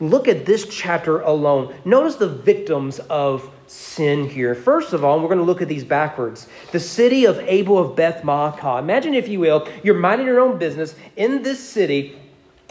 Look 0.00 0.26
at 0.26 0.44
this 0.44 0.66
chapter 0.66 1.20
alone. 1.20 1.74
Notice 1.84 2.16
the 2.16 2.28
victims 2.28 2.98
of 2.98 3.48
sin 3.68 4.28
here. 4.28 4.54
First 4.54 4.92
of 4.92 5.04
all, 5.04 5.20
we're 5.20 5.28
going 5.28 5.38
to 5.38 5.44
look 5.44 5.62
at 5.62 5.68
these 5.68 5.84
backwards. 5.84 6.48
The 6.72 6.80
city 6.80 7.26
of 7.26 7.38
Abel 7.38 7.78
of 7.78 7.94
Beth 7.94 8.22
Maacah. 8.22 8.80
Imagine, 8.80 9.14
if 9.14 9.28
you 9.28 9.38
will, 9.38 9.68
you're 9.84 9.94
minding 9.94 10.26
your 10.26 10.40
own 10.40 10.58
business 10.58 10.96
in 11.16 11.42
this 11.42 11.60
city 11.60 12.18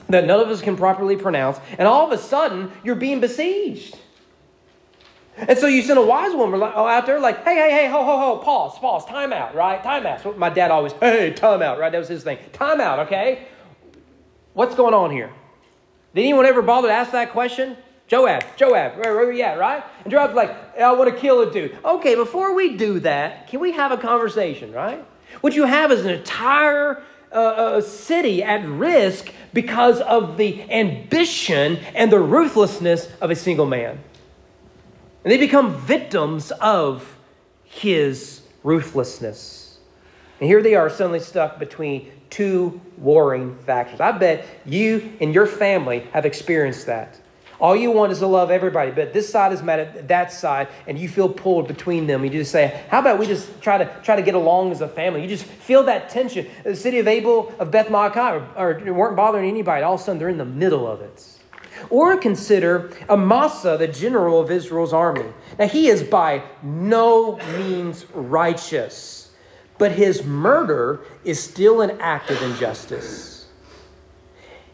that 0.10 0.26
none 0.26 0.42
of 0.42 0.50
us 0.50 0.62
can 0.62 0.76
properly 0.76 1.16
pronounce, 1.16 1.60
and 1.78 1.88
all 1.88 2.06
of 2.06 2.12
a 2.12 2.22
sudden 2.22 2.72
you're 2.84 2.96
being 2.96 3.22
besieged. 3.22 3.98
And 5.36 5.58
so 5.58 5.68
you 5.68 5.82
send 5.82 5.98
a 5.98 6.06
wise 6.06 6.36
woman 6.36 6.62
out 6.62 7.06
there, 7.06 7.20
like, 7.20 7.44
hey, 7.44 7.56
hey, 7.56 7.72
hey, 7.72 7.88
ho, 7.90 8.04
ho, 8.04 8.18
ho, 8.18 8.38
pause, 8.38 8.78
pause, 8.78 9.04
time 9.06 9.34
out, 9.34 9.56
right? 9.56 9.82
Time 9.82 10.06
out. 10.06 10.22
So 10.22 10.34
my 10.34 10.50
dad 10.50 10.70
always, 10.70 10.94
hey, 10.94 11.34
time 11.34 11.62
out, 11.62 11.80
right? 11.80 11.92
That 11.92 11.98
was 11.98 12.08
his 12.08 12.24
thing. 12.24 12.38
Time 12.52 12.80
out, 12.80 13.00
okay? 13.00 13.48
What's 14.54 14.76
going 14.76 14.94
on 14.94 15.10
here? 15.10 15.32
Did 16.14 16.22
anyone 16.22 16.46
ever 16.46 16.62
bother 16.62 16.90
to 16.90 16.94
ask 16.94 17.12
that 17.12 17.32
question? 17.32 17.76
Joab, 18.08 18.44
Joab, 18.58 18.98
where, 18.98 19.16
where 19.16 19.28
are 19.28 19.32
you 19.32 19.42
at, 19.42 19.58
right? 19.58 19.84
And 20.04 20.12
Joab's 20.12 20.36
like, 20.36 20.78
I 20.78 20.92
want 20.92 21.12
to 21.12 21.20
kill 21.20 21.42
a 21.42 21.52
dude. 21.52 21.78
Okay, 21.84 22.14
before 22.14 22.54
we 22.54 22.78
do 22.78 23.00
that, 23.00 23.48
can 23.48 23.60
we 23.60 23.72
have 23.72 23.92
a 23.92 23.98
conversation, 23.98 24.72
right? 24.72 25.04
What 25.42 25.56
you 25.56 25.64
have 25.64 25.92
is 25.92 26.06
an 26.06 26.12
entire 26.12 27.02
uh, 27.32 27.36
uh, 27.36 27.82
city 27.82 28.44
at 28.44 28.64
risk 28.68 29.32
because 29.54 30.00
of 30.02 30.38
the 30.38 30.62
ambition 30.72 31.78
and 31.96 32.12
the 32.12 32.20
ruthlessness 32.20 33.08
of 33.20 33.32
a 33.32 33.36
single 33.36 33.66
man. 33.66 34.00
And 35.24 35.32
they 35.32 35.38
become 35.38 35.76
victims 35.76 36.52
of 36.52 37.18
his 37.64 38.42
ruthlessness. 38.64 39.78
And 40.40 40.50
here 40.50 40.62
they 40.62 40.76
are 40.76 40.90
suddenly 40.90 41.20
stuck 41.20 41.60
between 41.60 42.12
two 42.30 42.82
warring 42.98 43.56
factions. 43.66 44.02
I 44.02 44.12
bet 44.12 44.46
you 44.66 45.14
and 45.22 45.34
your 45.34 45.46
family 45.46 46.08
have 46.12 46.26
experienced 46.26 46.88
that. 46.88 47.20
All 47.60 47.76
you 47.76 47.92
want 47.92 48.12
is 48.12 48.20
to 48.20 48.28
love 48.28 48.52
everybody, 48.52 48.92
but 48.92 49.14
this 49.14 49.30
side 49.30 49.54
is 49.54 49.64
mad 49.64 49.80
at 49.80 50.08
that 50.10 50.34
side, 50.34 50.68
and 50.86 51.00
you 51.00 51.08
feel 51.08 51.30
pulled 51.30 51.68
between 51.68 52.08
them. 52.08 52.26
You 52.26 52.30
just 52.30 52.52
say, 52.52 52.82
"How 52.90 53.00
about 53.00 53.20
we 53.20 53.26
just 53.26 53.62
try 53.62 53.78
to 53.78 53.90
try 54.04 54.18
to 54.18 54.22
get 54.22 54.34
along 54.36 54.72
as 54.72 54.82
a 54.82 54.88
family?" 54.88 55.22
You 55.22 55.30
just 55.30 55.46
feel 55.46 55.84
that 55.84 56.10
tension. 56.10 56.48
The 56.66 56.76
city 56.76 57.00
of 57.00 57.08
Abel 57.08 57.54
of 57.60 57.72
Beth 57.72 57.88
Maacah 57.88 58.44
or, 58.58 58.82
or 58.86 58.94
weren't 58.94 59.16
bothering 59.16 59.48
anybody. 59.48 59.82
All 59.84 59.94
of 59.94 60.02
a 60.02 60.04
sudden, 60.04 60.20
they're 60.20 60.28
in 60.28 60.40
the 60.40 60.44
middle 60.44 60.86
of 60.86 61.02
it. 61.02 61.24
Or 61.90 62.18
consider 62.18 62.92
Amasa, 63.10 63.78
the 63.78 63.88
general 63.88 64.40
of 64.40 64.52
Israel's 64.52 64.94
army. 64.94 65.26
Now, 65.60 65.68
he 65.68 65.88
is 65.88 66.04
by 66.04 66.44
no 66.62 67.38
means 67.58 68.06
righteous, 68.14 69.32
but 69.78 69.92
his 69.92 70.24
murder 70.24 71.02
is 71.24 71.42
still 71.42 71.82
an 71.82 72.00
act 72.00 72.30
of 72.30 72.42
injustice. 72.42 73.48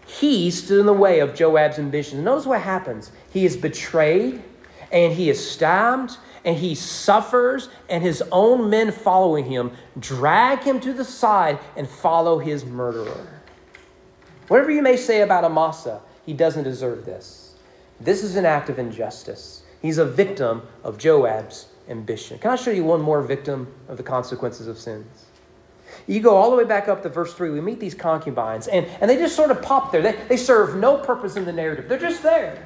He 0.05 0.49
stood 0.51 0.79
in 0.79 0.85
the 0.85 0.93
way 0.93 1.19
of 1.19 1.35
Joab's 1.35 1.77
ambitions. 1.77 2.23
Notice 2.23 2.45
what 2.45 2.61
happens. 2.61 3.11
He 3.31 3.45
is 3.45 3.55
betrayed, 3.55 4.41
and 4.91 5.13
he 5.13 5.29
is 5.29 5.51
stabbed, 5.51 6.17
and 6.43 6.57
he 6.57 6.73
suffers, 6.73 7.69
and 7.89 8.01
his 8.01 8.23
own 8.31 8.69
men 8.69 8.91
following 8.91 9.45
him 9.45 9.71
drag 9.99 10.59
him 10.61 10.79
to 10.79 10.93
the 10.93 11.05
side 11.05 11.59
and 11.75 11.87
follow 11.87 12.39
his 12.39 12.65
murderer. 12.65 13.27
Whatever 14.47 14.71
you 14.71 14.81
may 14.81 14.97
say 14.97 15.21
about 15.21 15.43
Amasa, 15.43 16.01
he 16.29 16.35
doesn't 16.35 16.63
deserve 16.63 17.05
this. 17.05 17.55
This 17.99 18.23
is 18.23 18.35
an 18.35 18.45
act 18.45 18.69
of 18.69 18.77
injustice. 18.77 19.63
He's 19.81 19.97
a 19.97 20.05
victim 20.05 20.61
of 20.83 20.99
Joab's 20.99 21.69
ambition. 21.89 22.37
Can 22.37 22.51
I 22.51 22.55
show 22.55 22.69
you 22.69 22.83
one 22.83 23.01
more 23.01 23.23
victim 23.23 23.73
of 23.87 23.97
the 23.97 24.03
consequences 24.03 24.67
of 24.67 24.77
sins? 24.77 25.25
You 26.05 26.19
go 26.19 26.35
all 26.35 26.51
the 26.51 26.55
way 26.55 26.65
back 26.65 26.87
up 26.87 27.01
to 27.01 27.09
verse 27.09 27.33
3. 27.33 27.49
We 27.49 27.61
meet 27.61 27.79
these 27.79 27.95
concubines, 27.95 28.67
and, 28.67 28.85
and 29.01 29.09
they 29.09 29.15
just 29.15 29.35
sort 29.35 29.49
of 29.49 29.63
pop 29.63 29.91
there. 29.91 30.03
They, 30.03 30.19
they 30.27 30.37
serve 30.37 30.75
no 30.75 30.97
purpose 30.97 31.35
in 31.35 31.45
the 31.45 31.51
narrative, 31.51 31.89
they're 31.89 31.97
just 31.97 32.21
there. 32.21 32.63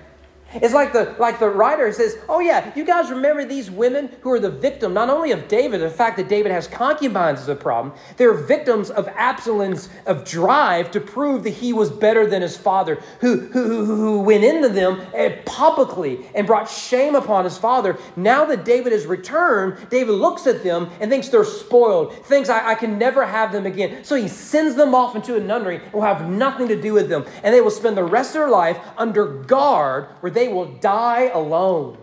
It's 0.56 0.74
like 0.74 0.94
the, 0.94 1.16
like 1.20 1.40
the 1.40 1.50
writer 1.50 1.92
says, 1.92 2.18
Oh, 2.30 2.40
yeah, 2.40 2.72
you 2.76 2.86
guys 2.86 3.10
remember 3.10 3.46
these 3.46 3.72
women 3.72 4.10
who 4.22 4.32
are 4.32 4.40
the 4.40 4.52
victim 4.52 4.94
not 4.94 5.10
only 5.10 5.32
of 5.32 5.48
David, 5.48 5.82
the 5.82 5.90
fact 5.90 6.18
that 6.18 6.28
David 6.28 6.52
has 6.52 6.68
concubines 6.68 7.42
is 7.42 7.48
a 7.48 7.56
problem, 7.56 7.94
they're 8.18 8.34
victims 8.34 8.90
of 8.90 9.08
Absalom's 9.10 9.90
of 10.06 10.26
drive 10.26 10.92
to 10.92 11.00
prove 11.00 11.44
that 11.44 11.52
he 11.52 11.74
was 11.74 11.90
better 11.90 12.26
than 12.26 12.42
his 12.42 12.58
father, 12.58 13.02
who, 13.22 13.48
who, 13.48 13.86
who 13.86 14.22
went 14.22 14.44
into 14.44 14.70
them 14.70 15.02
eh, 15.14 15.38
publicly 15.46 16.26
and 16.36 16.48
brought 16.48 16.70
shame 16.70 17.16
upon 17.16 17.44
his 17.46 17.58
father. 17.58 17.98
Now 18.16 18.46
that 18.46 18.66
David 18.66 18.92
has 18.92 19.06
returned, 19.06 19.90
David 19.90 20.14
looks 20.14 20.48
at 20.48 20.64
them 20.64 20.90
and 21.00 21.10
thinks 21.10 21.30
they're 21.30 21.44
spoiled, 21.44 22.14
thinks 22.26 22.50
I, 22.50 22.72
I 22.72 22.76
can 22.76 22.98
never 22.98 23.26
have 23.26 23.52
them 23.52 23.66
again. 23.66 24.04
So 24.04 24.16
he 24.16 24.28
sends 24.28 24.76
them 24.76 24.94
off 24.94 25.16
into 25.16 25.36
a 25.36 25.40
nunnery 25.40 25.78
and 25.78 25.94
will 25.94 26.02
have 26.02 26.30
nothing 26.30 26.68
to 26.68 26.80
do 26.80 26.94
with 26.94 27.10
them. 27.10 27.26
And 27.44 27.54
they 27.54 27.62
will 27.62 27.72
spend 27.72 27.98
the 27.98 28.04
rest 28.04 28.30
of 28.30 28.42
their 28.42 28.50
life 28.50 28.80
under 28.98 29.26
guard 29.26 30.06
where 30.20 30.32
they 30.32 30.43
they 30.44 30.50
will 30.52 30.66
die 30.66 31.30
alone, 31.34 31.98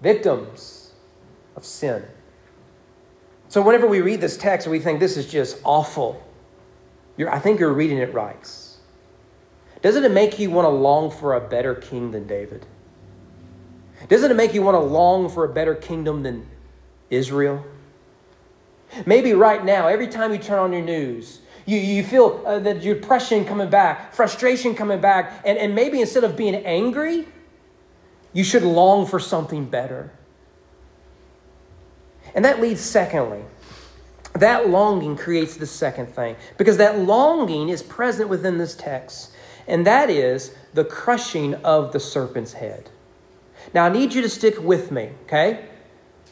victims 0.00 0.92
of 1.56 1.64
sin. 1.64 2.04
So, 3.48 3.60
whenever 3.60 3.88
we 3.88 4.00
read 4.00 4.20
this 4.20 4.36
text, 4.36 4.68
we 4.68 4.78
think 4.78 5.00
this 5.00 5.16
is 5.16 5.26
just 5.28 5.60
awful. 5.64 6.22
You're, 7.16 7.28
I 7.28 7.40
think 7.40 7.58
you're 7.58 7.72
reading 7.72 7.98
it 7.98 8.14
right. 8.14 8.48
Doesn't 9.82 10.04
it 10.04 10.12
make 10.12 10.38
you 10.38 10.50
want 10.50 10.64
to 10.64 10.68
long 10.68 11.10
for 11.10 11.34
a 11.34 11.40
better 11.40 11.74
king 11.74 12.12
than 12.12 12.28
David? 12.28 12.66
Doesn't 14.08 14.30
it 14.30 14.34
make 14.34 14.54
you 14.54 14.62
want 14.62 14.76
to 14.76 14.80
long 14.80 15.28
for 15.28 15.44
a 15.44 15.52
better 15.52 15.74
kingdom 15.74 16.22
than 16.22 16.48
Israel? 17.10 17.64
Maybe 19.06 19.32
right 19.32 19.64
now, 19.64 19.88
every 19.88 20.06
time 20.06 20.32
you 20.32 20.38
turn 20.38 20.60
on 20.60 20.72
your 20.72 20.82
news, 20.82 21.40
you, 21.66 21.78
you 21.78 22.02
feel 22.02 22.42
uh, 22.46 22.58
that 22.60 22.80
depression 22.80 23.44
coming 23.44 23.70
back, 23.70 24.12
frustration 24.12 24.74
coming 24.74 25.00
back, 25.00 25.42
and, 25.44 25.58
and 25.58 25.74
maybe 25.74 26.00
instead 26.00 26.24
of 26.24 26.36
being 26.36 26.54
angry, 26.54 27.26
you 28.32 28.44
should 28.44 28.62
long 28.62 29.06
for 29.06 29.20
something 29.20 29.66
better. 29.66 30.10
And 32.34 32.44
that 32.44 32.60
leads, 32.60 32.80
secondly, 32.80 33.44
that 34.34 34.68
longing 34.68 35.16
creates 35.16 35.56
the 35.56 35.66
second 35.66 36.06
thing, 36.06 36.36
because 36.56 36.78
that 36.78 36.98
longing 36.98 37.68
is 37.68 37.82
present 37.82 38.28
within 38.28 38.58
this 38.58 38.74
text, 38.74 39.32
and 39.66 39.86
that 39.86 40.10
is 40.10 40.54
the 40.74 40.84
crushing 40.84 41.54
of 41.56 41.92
the 41.92 42.00
serpent's 42.00 42.54
head. 42.54 42.90
Now, 43.74 43.84
I 43.84 43.90
need 43.90 44.14
you 44.14 44.22
to 44.22 44.28
stick 44.28 44.60
with 44.60 44.90
me, 44.90 45.10
okay? 45.24 45.66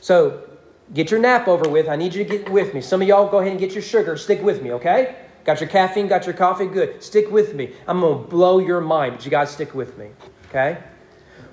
So, 0.01 0.50
Get 0.92 1.11
your 1.11 1.20
nap 1.20 1.46
over 1.46 1.68
with. 1.68 1.88
I 1.88 1.96
need 1.96 2.14
you 2.14 2.24
to 2.24 2.31
get 2.31 2.50
with 2.50 2.74
me. 2.74 2.81
Some 2.81 3.00
of 3.00 3.09
y'all 3.09 3.29
go 3.29 3.38
ahead 3.38 3.53
and 3.53 3.61
get 3.61 3.72
your 3.72 3.83
sugar. 3.83 4.16
Stick 4.16 4.42
with 4.42 4.62
me, 4.62 4.72
okay? 4.72 5.16
Got 5.44 5.61
your 5.61 5.68
caffeine, 5.68 6.09
got 6.09 6.26
your 6.26 6.35
coffee? 6.35 6.66
Good. 6.66 7.03
Stick 7.03 7.31
with 7.31 7.55
me. 7.55 7.72
I'm 7.87 8.00
going 8.00 8.24
to 8.24 8.29
blow 8.29 8.59
your 8.59 8.81
mind, 8.81 9.14
but 9.14 9.24
you 9.24 9.31
got 9.31 9.46
to 9.46 9.53
stick 9.53 9.74
with 9.74 9.96
me, 9.96 10.09
okay? 10.48 10.79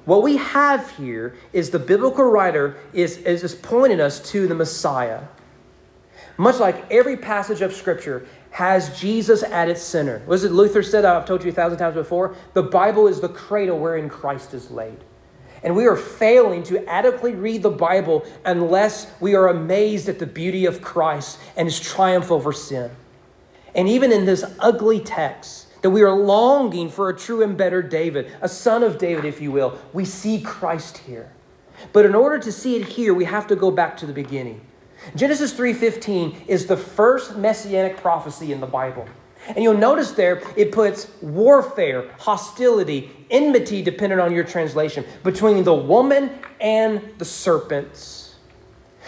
What 0.05 0.23
we 0.23 0.37
have 0.37 0.89
here 0.97 1.35
is 1.53 1.69
the 1.69 1.79
biblical 1.79 2.25
writer 2.25 2.77
is, 2.93 3.17
is, 3.17 3.43
is 3.43 3.53
pointing 3.53 3.99
us 3.99 4.19
to 4.31 4.47
the 4.47 4.55
Messiah. 4.55 5.23
Much 6.37 6.59
like 6.59 6.89
every 6.91 7.17
passage 7.17 7.61
of 7.61 7.73
Scripture 7.73 8.25
has 8.51 8.97
Jesus 8.99 9.43
at 9.43 9.69
its 9.69 9.81
center. 9.81 10.21
Was 10.25 10.43
it 10.43 10.51
Luther 10.51 10.81
said? 10.81 11.05
I've 11.05 11.25
told 11.25 11.43
you 11.43 11.51
a 11.51 11.53
thousand 11.53 11.77
times 11.77 11.95
before. 11.95 12.35
The 12.53 12.63
Bible 12.63 13.07
is 13.07 13.19
the 13.19 13.29
cradle 13.29 13.79
wherein 13.79 14.09
Christ 14.09 14.53
is 14.53 14.71
laid. 14.71 15.03
And 15.63 15.75
we 15.75 15.85
are 15.85 15.95
failing 15.95 16.63
to 16.63 16.87
adequately 16.87 17.33
read 17.33 17.63
the 17.63 17.69
Bible 17.69 18.25
unless 18.45 19.11
we 19.19 19.35
are 19.35 19.47
amazed 19.47 20.07
at 20.07 20.19
the 20.19 20.27
beauty 20.27 20.65
of 20.65 20.81
Christ 20.81 21.39
and 21.55 21.67
his 21.67 21.79
triumph 21.79 22.31
over 22.31 22.53
sin. 22.53 22.91
And 23.75 23.87
even 23.87 24.11
in 24.11 24.25
this 24.25 24.43
ugly 24.59 24.99
text, 24.99 25.67
that 25.81 25.89
we 25.91 26.01
are 26.01 26.15
longing 26.15 26.89
for 26.89 27.09
a 27.09 27.17
true 27.17 27.43
and 27.43 27.57
better 27.57 27.81
David, 27.81 28.31
a 28.41 28.49
son 28.49 28.83
of 28.83 28.97
David, 28.97 29.25
if 29.25 29.39
you 29.39 29.51
will, 29.51 29.77
we 29.93 30.05
see 30.05 30.41
Christ 30.41 30.99
here. 30.99 31.31
But 31.93 32.05
in 32.05 32.15
order 32.15 32.39
to 32.39 32.51
see 32.51 32.75
it 32.75 32.85
here, 32.85 33.13
we 33.13 33.25
have 33.25 33.47
to 33.47 33.55
go 33.55 33.69
back 33.69 33.97
to 33.97 34.05
the 34.05 34.13
beginning. 34.13 34.61
Genesis 35.15 35.53
3:15 35.53 36.35
is 36.47 36.65
the 36.65 36.77
first 36.77 37.37
messianic 37.37 37.97
prophecy 37.97 38.51
in 38.51 38.59
the 38.59 38.67
Bible. 38.67 39.05
And 39.47 39.63
you'll 39.63 39.77
notice 39.77 40.11
there 40.11 40.41
it 40.55 40.71
puts 40.71 41.09
warfare, 41.21 42.09
hostility, 42.19 43.09
enmity, 43.29 43.81
dependent 43.81 44.21
on 44.21 44.33
your 44.33 44.43
translation, 44.43 45.05
between 45.23 45.63
the 45.63 45.73
woman 45.73 46.31
and 46.59 47.13
the 47.17 47.25
serpents. 47.25 48.27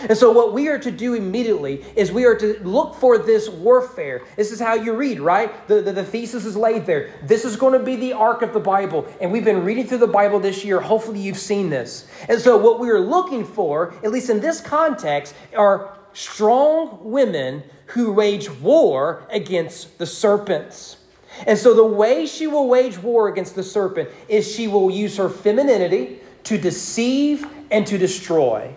And 0.08 0.18
so, 0.18 0.32
what 0.32 0.54
we 0.54 0.70
are 0.70 0.80
to 0.80 0.92
do 0.92 1.14
immediately 1.14 1.84
is 1.96 2.12
we 2.12 2.26
are 2.26 2.36
to 2.36 2.60
look 2.64 2.96
for 2.96 3.18
this 3.18 3.50
warfare. 3.50 4.22
This 4.38 4.52
is 4.52 4.60
how 4.60 4.76
you 4.76 4.94
read, 4.94 5.20
right? 5.20 5.68
The, 5.68 5.82
the, 5.82 5.92
the, 5.92 6.06
thesis 6.06 6.46
is 6.46 6.56
laid 6.56 6.86
there. 6.86 7.14
This 7.24 7.44
is 7.44 7.58
going 7.58 7.78
to 7.78 7.84
be 7.84 7.98
the 7.98 8.14
arc 8.14 8.42
of 8.42 8.54
the 8.54 8.62
Bible. 8.62 9.06
And 9.20 9.32
we've 9.32 9.44
been 9.44 9.66
reading 9.66 9.88
through 9.88 9.98
the 9.98 10.08
Bible 10.08 10.40
this 10.40 10.64
year. 10.64 10.80
Hopefully, 10.80 11.20
you've 11.20 11.38
seen 11.38 11.70
this. 11.70 12.08
And 12.30 12.40
so, 12.40 12.58
what 12.58 12.80
we 12.80 12.90
are 12.90 13.00
looking 13.00 13.44
for, 13.44 13.94
at 14.04 14.12
least 14.12 14.30
in 14.30 14.40
this 14.40 14.62
context, 14.62 15.36
are 15.56 15.98
strong 16.14 17.00
women 17.04 17.64
who 17.90 18.12
wage 18.12 18.50
war 18.50 19.24
against 19.30 19.98
the 19.98 20.06
serpents. 20.06 20.98
And 21.48 21.58
so, 21.58 21.74
the 21.74 21.86
way 21.86 22.26
she 22.26 22.48
will 22.48 22.68
wage 22.68 22.98
war 22.98 23.28
against 23.28 23.56
the 23.56 23.64
serpent 23.64 24.10
is 24.28 24.50
she 24.50 24.68
will 24.68 24.92
use 24.92 25.18
her 25.18 25.30
femininity 25.30 26.20
to 26.46 26.58
deceive 26.58 27.46
and 27.72 27.86
to 27.88 27.98
destroy. 27.98 28.76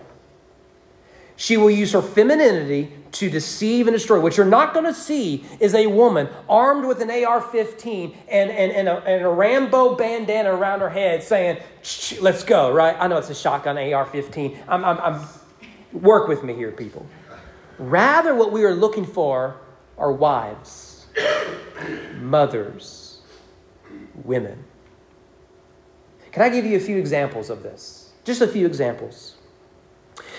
She 1.37 1.57
will 1.57 1.71
use 1.71 1.93
her 1.93 2.03
femininity 2.03 2.93
to 3.13 3.29
deceive 3.29 3.87
and 3.87 3.95
destroy. 3.95 4.21
What 4.21 4.37
you're 4.37 4.47
not 4.47 4.73
going 4.73 4.87
to 4.87 4.95
see 4.95 5.45
is 5.61 5.75
a 5.75 5.87
woman 5.87 6.29
armed 6.49 6.87
with 6.87 7.01
an 7.03 7.11
AR 7.11 7.41
15 7.41 8.17
and, 8.29 8.51
and, 8.51 8.73
and, 8.73 8.89
a, 8.89 8.97
and 9.05 9.25
a 9.25 9.29
Rambo 9.29 9.97
bandana 9.97 10.55
around 10.55 10.81
her 10.81 10.91
head 10.91 11.23
saying, 11.23 11.59
Let's 12.21 12.45
go, 12.45 12.73
right? 12.73 12.97
I 12.99 13.09
know 13.09 13.19
it's 13.19 13.31
a 13.31 13.35
shotgun 13.35 13.77
AR 13.77 14.07
15. 14.07 14.59
I'm, 14.69 14.85
I'm, 14.85 14.99
I'm, 14.99 15.29
work 15.93 16.29
with 16.29 16.43
me 16.43 16.55
here, 16.55 16.71
people. 16.71 17.07
Rather, 17.83 18.33
what 18.33 18.53
we 18.53 18.63
are 18.63 18.73
looking 18.73 19.05
for 19.05 19.57
are 19.99 20.13
wives, 20.13 21.07
mothers, 22.15 23.19
women. 24.25 24.63
Can 26.31 26.43
I 26.43 26.49
give 26.49 26.65
you 26.65 26.77
a 26.77 26.81
few 26.81 26.97
examples 26.97 27.51
of 27.51 27.65
this? 27.65 28.13
Just 28.23 28.41
a 28.41 28.47
few 28.47 28.67
examples. 28.67 29.35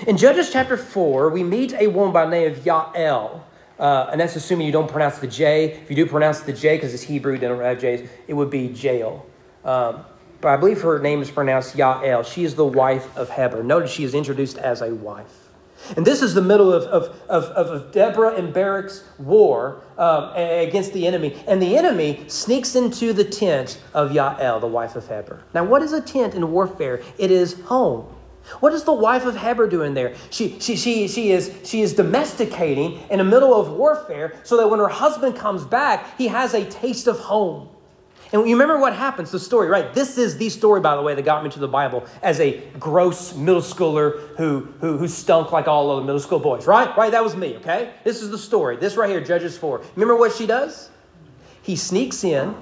In 0.07 0.15
Judges 0.15 0.53
chapter 0.53 0.77
4, 0.77 1.29
we 1.31 1.43
meet 1.43 1.73
a 1.73 1.87
woman 1.87 2.13
by 2.13 2.23
the 2.23 2.31
name 2.31 2.49
of 2.49 2.59
Yael. 2.59 3.41
Uh, 3.77 4.07
and 4.09 4.21
that's 4.21 4.37
assuming 4.37 4.65
you 4.65 4.71
don't 4.71 4.89
pronounce 4.89 5.17
the 5.17 5.27
J. 5.27 5.73
If 5.73 5.89
you 5.89 5.97
do 5.97 6.05
pronounce 6.05 6.39
the 6.39 6.53
J, 6.53 6.77
because 6.77 6.93
it's 6.93 7.03
Hebrew, 7.03 7.37
they 7.37 7.49
don't 7.49 7.59
have 7.59 7.81
J's, 7.81 8.09
it 8.25 8.33
would 8.35 8.51
be 8.51 8.67
Jael. 8.67 9.25
Um, 9.65 10.05
but 10.39 10.47
I 10.47 10.55
believe 10.55 10.81
her 10.83 10.97
name 10.99 11.21
is 11.21 11.29
pronounced 11.29 11.75
Yael. 11.75 12.25
She 12.25 12.45
is 12.45 12.55
the 12.55 12.65
wife 12.65 13.17
of 13.17 13.31
Heber. 13.31 13.63
Notice 13.63 13.91
she 13.91 14.05
is 14.05 14.13
introduced 14.13 14.57
as 14.57 14.81
a 14.81 14.95
wife. 14.95 15.42
And 15.95 16.05
this 16.05 16.21
is 16.21 16.33
the 16.33 16.41
middle 16.41 16.73
of, 16.73 16.83
of, 16.83 17.21
of, 17.29 17.43
of 17.45 17.91
Deborah 17.91 18.35
and 18.35 18.53
Barak's 18.53 19.03
war 19.17 19.83
um, 19.97 20.31
against 20.35 20.93
the 20.93 21.05
enemy. 21.07 21.41
And 21.47 21.61
the 21.61 21.77
enemy 21.77 22.23
sneaks 22.27 22.75
into 22.75 23.13
the 23.13 23.23
tent 23.23 23.81
of 23.93 24.11
Yael, 24.11 24.59
the 24.61 24.67
wife 24.67 24.95
of 24.95 25.07
Heber. 25.07 25.43
Now, 25.53 25.63
what 25.63 25.81
is 25.81 25.93
a 25.93 26.01
tent 26.01 26.35
in 26.35 26.51
warfare? 26.51 27.01
It 27.17 27.31
is 27.31 27.61
home. 27.61 28.13
What 28.59 28.73
is 28.73 28.83
the 28.83 28.93
wife 28.93 29.25
of 29.25 29.37
Heber 29.37 29.67
doing 29.67 29.93
there? 29.93 30.15
She, 30.29 30.59
she, 30.59 30.75
she, 30.75 31.07
she, 31.07 31.31
is, 31.31 31.53
she 31.63 31.81
is 31.81 31.93
domesticating 31.93 32.99
in 33.09 33.19
the 33.19 33.23
middle 33.23 33.53
of 33.53 33.71
warfare 33.71 34.33
so 34.43 34.57
that 34.57 34.69
when 34.69 34.79
her 34.79 34.89
husband 34.89 35.35
comes 35.35 35.63
back, 35.63 36.17
he 36.17 36.27
has 36.27 36.53
a 36.53 36.65
taste 36.65 37.07
of 37.07 37.19
home. 37.19 37.69
And 38.33 38.49
you 38.49 38.55
remember 38.55 38.79
what 38.79 38.95
happens, 38.95 39.29
the 39.29 39.39
story, 39.39 39.67
right? 39.67 39.93
This 39.93 40.17
is 40.17 40.37
the 40.37 40.49
story, 40.49 40.81
by 40.81 40.95
the 40.95 41.03
way, 41.03 41.13
that 41.13 41.23
got 41.23 41.43
me 41.43 41.51
to 41.51 41.59
the 41.59 41.67
Bible 41.67 42.03
as 42.23 42.39
a 42.39 42.61
gross 42.79 43.35
middle 43.35 43.61
schooler 43.61 44.35
who, 44.37 44.73
who, 44.81 44.97
who 44.97 45.07
stunk 45.07 45.51
like 45.51 45.67
all 45.67 45.91
other 45.91 46.01
middle 46.01 46.19
school 46.19 46.39
boys, 46.39 46.65
right? 46.65 46.97
Right? 46.97 47.11
That 47.11 47.23
was 47.23 47.35
me, 47.35 47.57
okay? 47.57 47.93
This 48.03 48.23
is 48.23 48.31
the 48.31 48.39
story. 48.39 48.75
This 48.75 48.97
right 48.97 49.07
here, 49.07 49.21
Judges 49.21 49.55
4. 49.55 49.83
Remember 49.95 50.15
what 50.15 50.33
she 50.33 50.47
does? 50.47 50.89
He 51.61 51.75
sneaks 51.75 52.23
in 52.23 52.55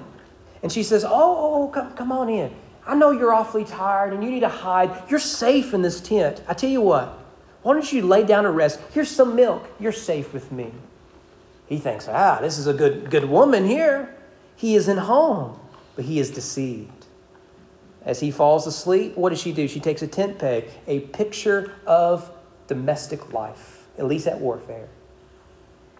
and 0.62 0.70
she 0.70 0.82
says, 0.82 1.04
Oh, 1.04 1.10
oh, 1.10 1.62
oh 1.62 1.68
come, 1.68 1.94
come 1.94 2.12
on 2.12 2.28
in. 2.28 2.54
I 2.86 2.94
know 2.94 3.10
you're 3.10 3.32
awfully 3.32 3.64
tired 3.64 4.12
and 4.12 4.22
you 4.22 4.30
need 4.30 4.40
to 4.40 4.50
hide. 4.50 4.90
You're 5.08 5.20
safe 5.20 5.72
in 5.72 5.80
this 5.80 6.02
tent. 6.02 6.42
I 6.46 6.52
tell 6.52 6.70
you 6.70 6.82
what, 6.82 7.18
why 7.62 7.72
don't 7.72 7.90
you 7.90 8.02
lay 8.02 8.24
down 8.24 8.44
and 8.44 8.54
rest? 8.54 8.78
Here's 8.92 9.10
some 9.10 9.34
milk. 9.34 9.66
You're 9.80 9.92
safe 9.92 10.34
with 10.34 10.52
me. 10.52 10.70
He 11.66 11.78
thinks, 11.78 12.08
ah, 12.08 12.40
this 12.42 12.58
is 12.58 12.66
a 12.66 12.74
good, 12.74 13.10
good 13.10 13.24
woman 13.24 13.66
here. 13.66 14.14
He 14.56 14.76
isn't 14.76 14.98
home 14.98 15.58
but 15.94 16.04
he 16.04 16.18
is 16.18 16.30
deceived. 16.30 17.06
As 18.04 18.20
he 18.20 18.30
falls 18.30 18.66
asleep, 18.66 19.16
what 19.16 19.30
does 19.30 19.40
she 19.40 19.52
do? 19.52 19.68
She 19.68 19.80
takes 19.80 20.02
a 20.02 20.08
tent 20.08 20.38
peg, 20.38 20.68
a 20.86 21.00
picture 21.00 21.72
of 21.86 22.30
domestic 22.66 23.32
life, 23.32 23.86
at 23.98 24.06
least 24.06 24.26
at 24.26 24.40
warfare. 24.40 24.88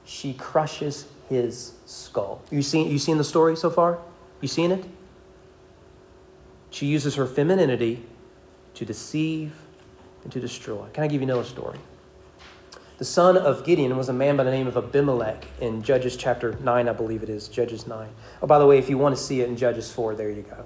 She 0.04 0.32
crushes 0.34 1.06
his 1.28 1.74
skull. 1.86 2.42
You 2.50 2.62
seen, 2.62 2.90
you 2.90 2.98
seen 2.98 3.18
the 3.18 3.24
story 3.24 3.56
so 3.56 3.70
far? 3.70 3.98
You 4.40 4.48
seen 4.48 4.72
it? 4.72 4.84
She 6.70 6.86
uses 6.86 7.14
her 7.14 7.26
femininity 7.26 8.04
to 8.74 8.84
deceive 8.84 9.54
and 10.24 10.32
to 10.32 10.40
destroy. 10.40 10.86
Can 10.92 11.04
I 11.04 11.06
give 11.06 11.20
you 11.20 11.26
another 11.26 11.44
story? 11.44 11.78
The 13.02 13.06
son 13.06 13.36
of 13.36 13.64
Gideon 13.64 13.96
was 13.96 14.08
a 14.08 14.12
man 14.12 14.36
by 14.36 14.44
the 14.44 14.52
name 14.52 14.68
of 14.68 14.76
Abimelech 14.76 15.44
in 15.60 15.82
Judges 15.82 16.16
chapter 16.16 16.56
9, 16.60 16.88
I 16.88 16.92
believe 16.92 17.24
it 17.24 17.28
is. 17.28 17.48
Judges 17.48 17.88
9. 17.88 18.08
Oh, 18.40 18.46
by 18.46 18.60
the 18.60 18.66
way, 18.68 18.78
if 18.78 18.88
you 18.88 18.96
want 18.96 19.16
to 19.16 19.20
see 19.20 19.40
it 19.40 19.48
in 19.48 19.56
Judges 19.56 19.90
4, 19.90 20.14
there 20.14 20.30
you 20.30 20.42
go. 20.42 20.64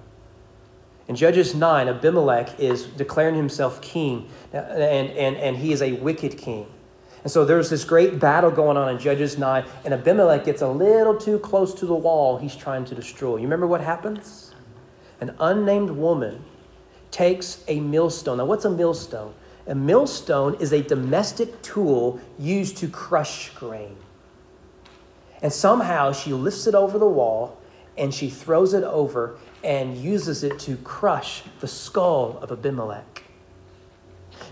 In 1.09 1.17
Judges 1.17 1.55
9, 1.55 1.89
Abimelech 1.89 2.61
is 2.61 2.85
declaring 2.89 3.37
himself 3.37 3.81
king, 3.81 4.29
and, 4.53 5.09
and, 5.13 5.37
and 5.39 5.57
he 5.57 5.73
is 5.73 5.81
a 5.81 5.93
wicked 5.93 6.37
king. 6.37 6.67
And 7.23 7.33
so 7.33 7.47
there's 7.47 7.71
this 7.71 7.85
great 7.85 8.19
battle 8.19 8.51
going 8.51 8.77
on 8.77 8.91
in 8.91 8.99
Judges 8.99 9.39
9, 9.39 9.65
and 9.87 9.95
Abimelech 9.95 10.45
gets 10.45 10.61
a 10.61 10.69
little 10.69 11.17
too 11.17 11.39
close 11.39 11.73
to 11.73 11.87
the 11.87 11.95
wall 11.95 12.37
he's 12.37 12.55
trying 12.55 12.85
to 12.85 12.95
destroy. 12.95 13.37
You 13.37 13.45
remember 13.45 13.67
what 13.67 13.81
happens? 13.81 14.55
An 15.23 15.35
unnamed 15.41 15.89
woman 15.89 16.45
takes 17.11 17.65
a 17.67 17.81
millstone. 17.81 18.37
Now, 18.37 18.45
what's 18.45 18.67
a 18.67 18.71
millstone? 18.71 19.33
A 19.67 19.75
millstone 19.75 20.55
is 20.61 20.73
a 20.73 20.83
domestic 20.83 21.61
tool 21.63 22.21
used 22.39 22.77
to 22.79 22.89
crush 22.89 23.51
grain. 23.51 23.97
And 25.43 25.53
somehow 25.53 26.13
she 26.13 26.33
lifts 26.33 26.67
it 26.67 26.75
over 26.75 26.99
the 26.99 27.07
wall 27.07 27.59
and 27.99 28.15
she 28.15 28.31
throws 28.31 28.75
it 28.75 28.85
over 28.85 29.37
and 29.65 29.97
uses 29.97 30.45
it 30.45 30.59
to 30.61 30.77
crush 30.77 31.43
the 31.61 31.67
skull 31.67 32.39
of 32.41 32.53
Abimelech. 32.53 33.25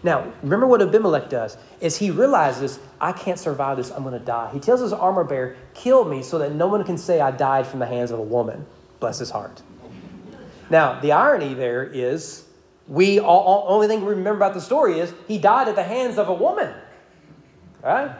Now, 0.02 0.32
remember 0.42 0.66
what 0.66 0.82
Abimelech 0.82 1.28
does 1.28 1.56
is 1.80 1.98
he 1.98 2.10
realizes 2.10 2.78
I 3.00 3.12
can't 3.12 3.38
survive 3.38 3.76
this, 3.76 3.90
I'm 3.90 4.02
going 4.02 4.18
to 4.18 4.24
die. 4.24 4.50
He 4.52 4.58
tells 4.58 4.80
his 4.80 4.92
armor 4.92 5.24
bearer, 5.24 5.56
"Kill 5.74 6.04
me 6.04 6.22
so 6.22 6.38
that 6.38 6.52
no 6.52 6.66
one 6.66 6.82
can 6.84 6.98
say 6.98 7.20
I 7.20 7.30
died 7.30 7.66
from 7.66 7.80
the 7.80 7.86
hands 7.86 8.10
of 8.10 8.18
a 8.18 8.22
woman." 8.22 8.66
Bless 8.98 9.18
his 9.18 9.30
heart. 9.30 9.62
Now, 10.70 11.00
the 11.00 11.12
irony 11.12 11.54
there 11.54 11.84
is 11.84 12.43
we 12.86 13.18
all, 13.18 13.40
all, 13.40 13.64
only 13.68 13.86
thing 13.86 14.00
we 14.00 14.08
remember 14.08 14.36
about 14.36 14.54
the 14.54 14.60
story 14.60 14.98
is 14.98 15.12
he 15.26 15.38
died 15.38 15.68
at 15.68 15.74
the 15.74 15.82
hands 15.82 16.18
of 16.18 16.28
a 16.28 16.34
woman. 16.34 16.72
Right? 17.82 18.14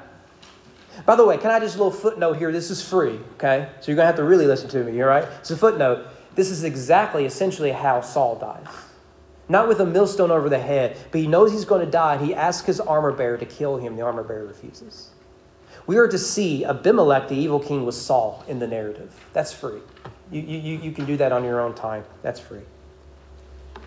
By 1.05 1.17
the 1.17 1.27
way, 1.27 1.39
can 1.39 1.51
I 1.51 1.61
just 1.61 1.75
a 1.75 1.79
little 1.79 1.93
footnote 1.93 2.35
here? 2.35 2.53
This 2.53 2.71
is 2.71 2.87
free, 2.87 3.19
okay? 3.35 3.69
So 3.81 3.91
you're 3.91 3.97
gonna 3.97 4.07
have 4.07 4.17
to 4.17 4.25
really 4.25 4.47
listen 4.47 4.69
to 4.71 4.85
me, 4.85 5.01
all 5.03 5.09
right? 5.09 5.25
It's 5.41 5.51
a 5.51 5.57
footnote. 5.57 6.07
This 6.35 6.51
is 6.51 6.65
exactly, 6.65 7.25
essentially, 7.25 7.73
how 7.73 8.01
Saul 8.01 8.37
dies. 8.37 8.67
Not 9.49 9.69
with 9.69 9.81
a 9.81 9.87
millstone 9.87 10.31
over 10.31 10.49
the 10.49 10.59
head, 10.59 10.97
but 11.11 11.21
he 11.21 11.27
knows 11.27 11.53
he's 11.53 11.67
going 11.67 11.85
to 11.85 11.91
die, 11.91 12.15
and 12.15 12.25
he 12.25 12.35
asks 12.35 12.67
his 12.67 12.81
armor 12.81 13.13
bearer 13.13 13.37
to 13.37 13.45
kill 13.45 13.77
him. 13.77 13.97
The 13.97 14.03
armor 14.03 14.23
bearer 14.23 14.47
refuses. 14.47 15.11
We 15.87 15.99
are 15.99 16.09
to 16.09 16.19
see 16.19 16.65
Abimelech, 16.65 17.29
the 17.29 17.37
evil 17.37 17.61
king, 17.61 17.85
was 17.85 18.01
Saul 18.01 18.43
in 18.49 18.59
the 18.59 18.67
narrative. 18.67 19.15
That's 19.35 19.53
free. 19.53 19.81
You, 20.31 20.41
you, 20.41 20.79
you 20.79 20.93
can 20.93 21.05
do 21.05 21.19
that 21.19 21.31
on 21.31 21.45
your 21.45 21.61
own 21.61 21.75
time. 21.75 22.05
That's 22.23 22.41
free. 22.41 22.63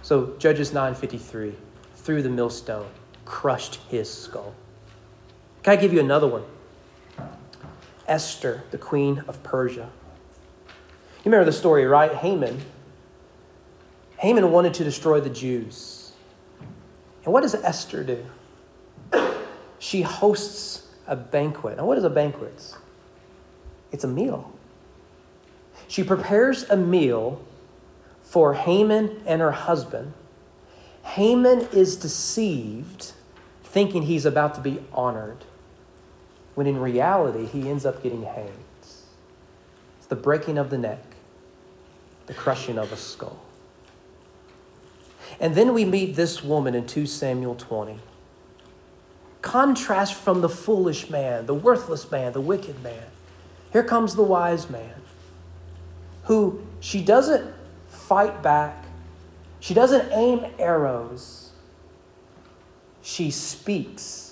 So 0.08 0.36
Judges 0.40 0.72
9:53, 0.72 1.54
through 1.98 2.22
the 2.22 2.30
millstone, 2.30 2.88
crushed 3.26 3.82
his 3.90 4.10
skull. 4.10 4.54
Can 5.64 5.74
I 5.74 5.76
give 5.76 5.92
you 5.92 6.00
another 6.00 6.28
one? 6.28 6.46
Esther, 8.08 8.64
the 8.72 8.78
queen 8.78 9.26
of 9.28 9.44
Persia. 9.44 9.90
You 10.70 11.26
remember 11.26 11.44
the 11.44 11.52
story, 11.52 11.86
right? 11.86 12.14
Haman. 12.14 12.62
Haman 14.20 14.50
wanted 14.50 14.74
to 14.76 14.86
destroy 14.86 15.20
the 15.20 15.30
Jews. 15.30 16.14
And 17.26 17.34
what 17.34 17.42
does 17.42 17.56
Esther 17.56 18.06
do? 18.06 18.26
She 19.78 20.04
hosts 20.04 20.88
a 21.06 21.18
banquet. 21.18 21.76
Now, 21.76 21.86
what 21.86 21.98
is 21.98 22.06
a 22.06 22.10
banquet? 22.10 22.78
It's 23.92 24.06
a 24.06 24.08
meal. 24.08 24.54
She 25.90 26.02
prepares 26.02 26.64
a 26.70 26.78
meal 26.78 27.42
for 28.28 28.54
Haman 28.56 29.22
and 29.26 29.40
her 29.40 29.54
husband. 29.54 30.14
Haman 31.04 31.62
is 31.72 31.96
deceived, 31.96 33.14
thinking 33.64 34.04
he's 34.04 34.26
about 34.26 34.54
to 34.56 34.62
be 34.62 34.84
honored, 34.92 35.46
when 36.54 36.68
in 36.68 36.80
reality, 36.80 37.46
he 37.46 37.70
ends 37.70 37.86
up 37.86 38.04
getting 38.04 38.24
hanged. 38.24 38.52
It's 38.82 40.08
the 40.10 40.16
breaking 40.18 40.58
of 40.58 40.70
the 40.70 40.78
neck, 40.78 41.04
the 42.26 42.34
crushing 42.34 42.78
of 42.78 42.92
a 42.92 42.98
skull. 42.98 43.40
And 45.40 45.56
then 45.56 45.74
we 45.74 45.86
meet 45.86 46.16
this 46.16 46.44
woman 46.44 46.76
in 46.76 46.86
2 46.86 47.06
Samuel 47.06 47.56
20. 47.56 48.00
Contrast 49.42 50.16
from 50.16 50.42
the 50.42 50.50
foolish 50.50 51.10
man, 51.10 51.46
the 51.46 51.54
worthless 51.54 52.12
man, 52.12 52.34
the 52.34 52.42
wicked 52.42 52.84
man. 52.84 53.06
Here 53.72 53.84
comes 53.84 54.16
the 54.16 54.24
wise 54.24 54.70
man 54.70 54.96
who 56.24 56.62
she 56.82 57.02
doesn't 57.02 57.54
fight 58.08 58.42
back. 58.42 58.86
She 59.60 59.74
doesn't 59.74 60.12
aim 60.12 60.46
arrows. 60.60 61.52
She 63.02 63.32
speaks 63.32 64.28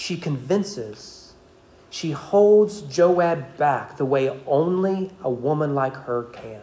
she 0.00 0.16
convinces, 0.16 1.34
she 1.90 2.12
holds 2.12 2.80
Joab 2.80 3.58
back 3.58 3.98
the 3.98 4.06
way 4.06 4.30
only 4.46 5.10
a 5.22 5.30
woman 5.30 5.74
like 5.74 5.94
her 5.94 6.22
can. 6.32 6.62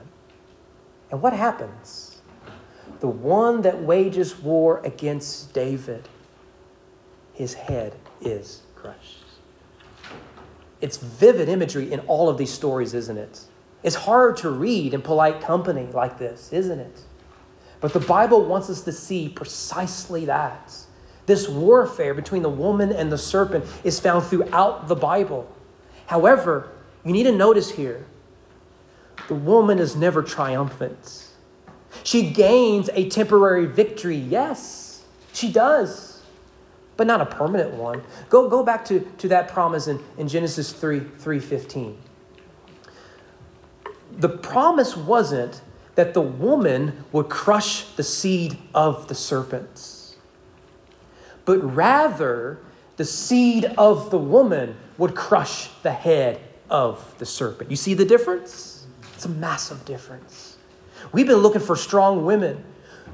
And 1.11 1.21
what 1.21 1.33
happens? 1.33 2.21
The 2.99 3.07
one 3.07 3.61
that 3.61 3.83
wages 3.83 4.39
war 4.39 4.81
against 4.83 5.53
David, 5.53 6.09
his 7.33 7.53
head 7.53 7.93
is 8.19 8.63
crushed. 8.75 9.23
It's 10.81 10.97
vivid 10.97 11.47
imagery 11.47 11.91
in 11.91 11.99
all 12.01 12.29
of 12.29 12.39
these 12.39 12.51
stories, 12.51 12.95
isn't 12.95 13.17
it? 13.17 13.41
It's 13.83 13.95
hard 13.95 14.37
to 14.37 14.49
read 14.49 14.93
in 14.93 15.01
polite 15.01 15.41
company 15.41 15.87
like 15.93 16.17
this, 16.17 16.51
isn't 16.51 16.79
it? 16.79 17.01
But 17.79 17.93
the 17.93 17.99
Bible 17.99 18.43
wants 18.45 18.69
us 18.69 18.81
to 18.81 18.91
see 18.91 19.29
precisely 19.29 20.25
that. 20.25 20.75
This 21.27 21.47
warfare 21.47 22.13
between 22.13 22.41
the 22.41 22.49
woman 22.49 22.91
and 22.91 23.11
the 23.11 23.17
serpent 23.17 23.65
is 23.83 23.99
found 23.99 24.25
throughout 24.25 24.87
the 24.87 24.95
Bible. 24.95 25.53
However, 26.07 26.71
you 27.03 27.11
need 27.11 27.23
to 27.23 27.31
notice 27.31 27.71
here 27.71 28.05
the 29.27 29.35
woman 29.35 29.77
is 29.77 29.95
never 29.95 30.23
triumphant. 30.23 31.27
She 32.03 32.31
gains 32.31 32.89
a 32.93 33.09
temporary 33.09 33.65
victory, 33.65 34.15
yes, 34.15 35.03
she 35.33 35.51
does, 35.51 36.21
but 36.95 37.07
not 37.07 37.21
a 37.21 37.25
permanent 37.25 37.73
one. 37.73 38.01
Go, 38.29 38.49
go 38.49 38.63
back 38.63 38.85
to, 38.85 39.01
to 39.17 39.27
that 39.27 39.49
promise 39.49 39.87
in, 39.87 39.99
in 40.17 40.27
Genesis 40.27 40.71
3 40.71 40.99
3:15. 41.01 41.95
The 44.17 44.29
promise 44.29 44.97
wasn't 44.97 45.61
that 45.95 46.13
the 46.13 46.21
woman 46.21 47.05
would 47.11 47.29
crush 47.29 47.83
the 47.95 48.03
seed 48.03 48.57
of 48.73 49.07
the 49.07 49.15
serpents, 49.15 50.15
but 51.45 51.57
rather 51.57 52.59
the 52.97 53.05
seed 53.05 53.65
of 53.77 54.09
the 54.09 54.17
woman 54.17 54.75
would 54.97 55.15
crush 55.15 55.69
the 55.83 55.91
head 55.91 56.41
of 56.69 57.15
the 57.19 57.25
serpent. 57.25 57.69
You 57.69 57.77
see 57.77 57.93
the 57.93 58.05
difference? 58.05 58.87
It's 59.13 59.25
a 59.25 59.29
massive 59.29 59.85
difference. 59.85 60.57
We've 61.11 61.27
been 61.27 61.37
looking 61.37 61.61
for 61.61 61.75
strong 61.75 62.25
women 62.25 62.63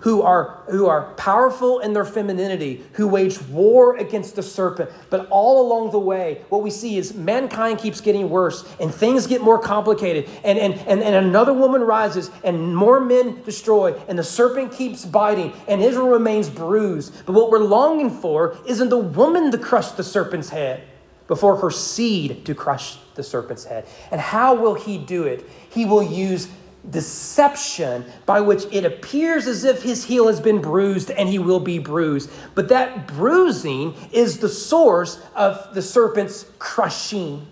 who 0.04 0.22
are, 0.22 0.62
who 0.70 0.86
are 0.88 1.14
powerful 1.14 1.80
in 1.80 1.94
their 1.94 2.04
femininity, 2.04 2.84
who 2.94 3.08
wage 3.08 3.42
war 3.44 3.96
against 3.96 4.36
the 4.36 4.44
serpent. 4.44 4.90
But 5.10 5.30
all 5.30 5.66
along 5.66 5.92
the 5.92 6.00
way, 6.00 6.42
what 6.50 6.62
we 6.62 6.72
see 6.72 6.98
is 6.98 7.14
mankind 7.14 7.80
keeps 7.80 8.02
getting 8.02 8.30
worse 8.30 8.70
and 8.82 8.94
things 8.94 9.28
get 9.28 9.42
more 9.42 9.58
complicated. 9.58 10.30
And, 10.44 10.60
and, 10.60 10.74
and, 10.90 11.02
and 11.02 11.16
another 11.16 11.54
woman 11.54 11.82
rises 11.84 12.32
and 12.44 12.76
more 12.76 13.00
men 13.00 13.44
destroy, 13.44 13.94
and 14.10 14.20
the 14.20 14.26
serpent 14.26 14.74
keeps 14.74 15.06
biting, 15.06 15.54
and 15.70 15.82
Israel 15.82 16.10
remains 16.10 16.50
bruised. 16.50 17.26
But 17.26 17.32
what 17.32 17.50
we're 17.50 17.60
longing 17.60 18.10
for 18.10 18.58
isn't 18.68 18.90
the 18.90 18.98
woman 18.98 19.52
to 19.52 19.58
crush 19.58 19.92
the 19.92 20.04
serpent's 20.04 20.50
head 20.50 20.84
before 21.28 21.56
her 21.56 21.72
seed 21.72 22.46
to 22.46 22.54
crush 22.54 22.98
the 23.16 23.24
serpent's 23.24 23.64
head. 23.64 23.86
And 24.12 24.20
how 24.20 24.56
will 24.56 24.74
he 24.74 24.98
do 24.98 25.24
it? 25.24 25.50
He 25.70 25.86
will 25.86 26.04
use 26.04 26.50
deception 26.90 28.06
by 28.26 28.42
which 28.42 28.66
it 28.72 28.86
appears 28.86 29.48
as 29.48 29.64
if 29.64 29.84
his 29.84 30.06
heel 30.06 30.28
has 30.28 30.40
been 30.40 30.62
bruised 30.62 31.12
and 31.12 31.30
he 31.30 31.40
will 31.40 31.60
be 31.60 31.80
bruised. 31.80 32.30
But 32.56 32.70
that 32.70 33.08
bruising 33.08 33.96
is 34.12 34.40
the 34.40 34.50
source 34.50 35.22
of 35.36 35.74
the 35.74 35.82
serpent's 35.82 36.46
crushing. 36.60 37.48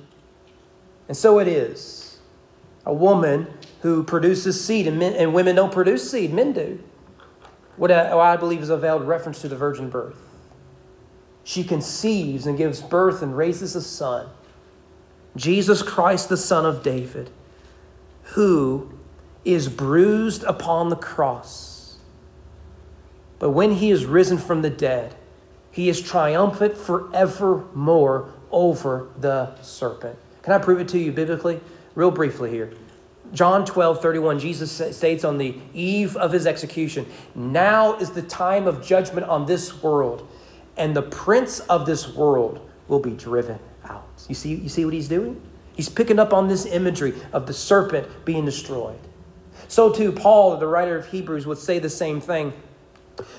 And 1.08 1.16
so 1.16 1.40
it 1.40 1.48
is. 1.48 2.20
A 2.86 2.94
woman 2.94 3.48
who 3.82 4.04
produces 4.04 4.64
seed, 4.64 4.88
and, 4.88 5.00
men, 5.00 5.14
and 5.14 5.34
women 5.34 5.56
don't 5.56 5.72
produce 5.72 6.10
seed, 6.10 6.34
men 6.34 6.54
do. 6.54 6.84
What 7.78 7.92
I, 7.92 8.14
what 8.14 8.24
I 8.24 8.38
believe 8.38 8.62
is 8.62 8.70
a 8.70 8.78
veiled 8.78 9.08
reference 9.08 9.42
to 9.42 9.48
the 9.48 9.56
virgin 9.56 9.90
birth. 9.90 10.18
She 11.44 11.64
conceives 11.64 12.46
and 12.46 12.58
gives 12.58 12.82
birth 12.82 13.22
and 13.22 13.36
raises 13.36 13.76
a 13.76 13.82
son, 13.82 14.30
Jesus 15.36 15.82
Christ, 15.82 16.30
the 16.30 16.38
Son 16.38 16.66
of 16.66 16.84
David, 16.84 17.30
who 18.24 18.92
is 19.44 19.68
bruised 19.70 20.44
upon 20.44 20.90
the 20.90 20.96
cross. 20.96 21.98
But 23.40 23.52
when 23.52 23.74
he 23.74 23.92
is 23.92 24.06
risen 24.06 24.38
from 24.38 24.62
the 24.62 24.70
dead, 24.70 25.16
he 25.72 25.90
is 25.90 26.02
triumphant 26.02 26.78
forevermore 26.78 28.32
over 28.52 29.08
the 29.18 29.56
serpent. 29.62 30.18
Can 30.44 30.54
I 30.54 30.60
prove 30.60 30.80
it 30.80 30.88
to 30.90 31.00
you 31.00 31.12
biblically? 31.12 31.60
Real 31.96 32.12
briefly 32.12 32.50
here. 32.50 32.74
John 33.34 33.66
12, 33.66 34.02
31, 34.02 34.40
Jesus 34.40 34.96
states 34.96 35.24
on 35.24 35.38
the 35.38 35.58
eve 35.74 36.18
of 36.18 36.34
his 36.34 36.46
execution, 36.46 37.06
Now 37.34 37.96
is 37.96 38.12
the 38.12 38.22
time 38.22 38.68
of 38.68 38.86
judgment 38.86 39.28
on 39.28 39.46
this 39.46 39.82
world, 39.82 40.28
and 40.76 40.96
the 40.96 41.02
prince 41.02 41.62
of 41.62 41.86
this 41.86 42.14
world 42.14 42.70
will 42.90 43.00
be 43.00 43.12
driven 43.12 43.58
out. 43.86 44.08
You 44.28 44.36
see, 44.36 44.56
you 44.56 44.68
see 44.68 44.84
what 44.84 44.94
he's 44.94 45.08
doing? 45.08 45.42
He's 45.76 45.88
picking 45.88 46.20
up 46.20 46.34
on 46.34 46.50
this 46.50 46.66
imagery 46.66 47.14
of 47.32 47.48
the 47.48 47.54
serpent 47.54 48.08
being 48.26 48.44
destroyed. 48.44 49.00
So 49.72 49.90
too, 49.90 50.12
Paul, 50.12 50.58
the 50.58 50.68
writer 50.68 50.98
of 50.98 51.08
Hebrews, 51.08 51.48
would 51.48 51.58
say 51.58 51.80
the 51.80 51.90
same 51.90 52.20
thing. 52.20 52.52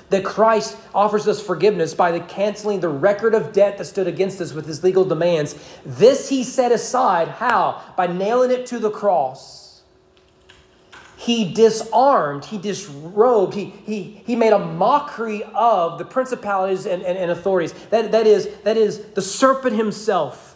That 0.08 0.24
Christ 0.24 0.78
offers 0.94 1.28
us 1.28 1.42
forgiveness 1.42 1.92
by 1.92 2.10
the 2.10 2.20
canceling 2.20 2.80
the 2.80 2.88
record 2.88 3.34
of 3.34 3.52
debt 3.52 3.76
that 3.76 3.84
stood 3.84 4.06
against 4.06 4.40
us 4.40 4.54
with 4.54 4.64
his 4.64 4.82
legal 4.82 5.04
demands. 5.04 5.54
This 5.84 6.30
he 6.30 6.42
set 6.42 6.72
aside. 6.72 7.28
How? 7.28 7.82
By 7.98 8.06
nailing 8.06 8.50
it 8.50 8.64
to 8.68 8.78
the 8.78 8.90
cross. 8.90 9.82
He 11.18 11.52
disarmed, 11.52 12.46
he 12.46 12.56
disrobed, 12.56 13.52
he, 13.52 13.66
he, 13.84 14.02
he 14.24 14.34
made 14.34 14.54
a 14.54 14.58
mockery 14.58 15.44
of 15.54 15.98
the 15.98 16.06
principalities 16.06 16.86
and, 16.86 17.02
and, 17.02 17.18
and 17.18 17.30
authorities. 17.30 17.74
That, 17.90 18.10
that, 18.12 18.26
is, 18.26 18.48
that 18.64 18.78
is 18.78 19.04
the 19.08 19.20
serpent 19.20 19.76
himself 19.76 20.51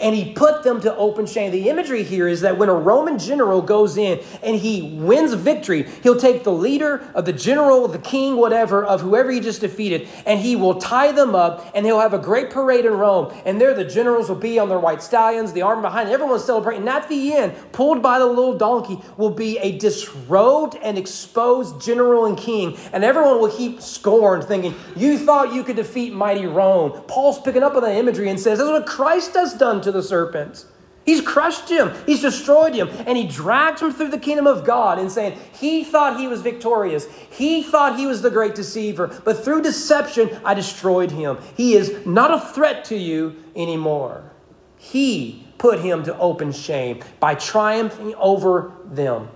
and 0.00 0.14
he 0.14 0.32
put 0.32 0.62
them 0.62 0.80
to 0.82 0.94
open 0.96 1.26
shame. 1.26 1.52
The 1.52 1.68
imagery 1.68 2.02
here 2.02 2.28
is 2.28 2.40
that 2.42 2.58
when 2.58 2.68
a 2.68 2.74
Roman 2.74 3.18
general 3.18 3.62
goes 3.62 3.96
in 3.96 4.20
and 4.42 4.56
he 4.56 4.82
wins 4.82 5.34
victory, 5.34 5.88
he'll 6.02 6.18
take 6.18 6.44
the 6.44 6.52
leader 6.52 7.06
of 7.14 7.24
the 7.24 7.32
general, 7.32 7.88
the 7.88 7.98
king, 7.98 8.36
whatever, 8.36 8.84
of 8.84 9.00
whoever 9.00 9.30
he 9.30 9.40
just 9.40 9.60
defeated, 9.60 10.08
and 10.26 10.40
he 10.40 10.56
will 10.56 10.76
tie 10.76 11.12
them 11.12 11.34
up 11.34 11.70
and 11.74 11.86
he'll 11.86 12.00
have 12.00 12.14
a 12.14 12.18
great 12.18 12.50
parade 12.50 12.84
in 12.84 12.92
Rome. 12.92 13.32
And 13.44 13.60
there 13.60 13.74
the 13.74 13.84
generals 13.84 14.28
will 14.28 14.36
be 14.36 14.58
on 14.58 14.68
their 14.68 14.78
white 14.78 15.02
stallions, 15.02 15.52
the 15.52 15.62
army 15.62 15.82
behind, 15.82 16.08
everyone's 16.08 16.44
celebrating. 16.44 16.82
And 16.82 16.90
at 16.90 17.08
the 17.08 17.34
end, 17.34 17.54
pulled 17.72 18.02
by 18.02 18.18
the 18.18 18.26
little 18.26 18.56
donkey, 18.56 18.98
will 19.16 19.30
be 19.30 19.58
a 19.58 19.78
disrobed 19.78 20.76
and 20.82 20.98
exposed 20.98 21.80
general 21.80 22.26
and 22.26 22.36
king. 22.36 22.76
And 22.92 23.04
everyone 23.04 23.40
will 23.40 23.50
keep 23.50 23.80
scorned, 23.80 24.44
thinking, 24.44 24.74
You 24.96 25.18
thought 25.18 25.54
you 25.54 25.62
could 25.62 25.76
defeat 25.76 26.12
mighty 26.12 26.46
Rome. 26.46 27.02
Paul's 27.06 27.40
picking 27.40 27.62
up 27.62 27.74
on 27.74 27.82
that 27.82 27.96
imagery 27.96 28.28
and 28.28 28.38
says, 28.38 28.58
That's 28.58 28.70
what 28.70 28.86
Christ 28.86 29.34
has 29.34 29.54
done 29.54 29.80
to 29.82 29.91
the 29.92 30.02
serpent. 30.02 30.66
He's 31.04 31.20
crushed 31.20 31.68
him, 31.68 31.92
he's 32.06 32.20
destroyed 32.20 32.74
him, 32.74 32.88
and 33.06 33.18
he 33.18 33.26
dragged 33.26 33.80
him 33.80 33.92
through 33.92 34.10
the 34.10 34.18
kingdom 34.18 34.46
of 34.46 34.64
God 34.64 35.00
and 35.00 35.10
saying 35.10 35.36
he 35.52 35.82
thought 35.82 36.20
he 36.20 36.28
was 36.28 36.42
victorious. 36.42 37.06
He 37.28 37.62
thought 37.62 37.98
he 37.98 38.06
was 38.06 38.22
the 38.22 38.30
great 38.30 38.54
deceiver, 38.54 39.20
but 39.24 39.44
through 39.44 39.62
deception, 39.62 40.30
I 40.44 40.54
destroyed 40.54 41.10
him. 41.10 41.38
He 41.56 41.74
is 41.74 42.06
not 42.06 42.32
a 42.32 42.38
threat 42.38 42.84
to 42.86 42.96
you 42.96 43.34
anymore. 43.56 44.30
He 44.78 45.48
put 45.58 45.80
him 45.80 46.04
to 46.04 46.16
open 46.18 46.52
shame 46.52 47.00
by 47.18 47.34
triumphing 47.34 48.14
over 48.14 48.72
them 48.84 49.28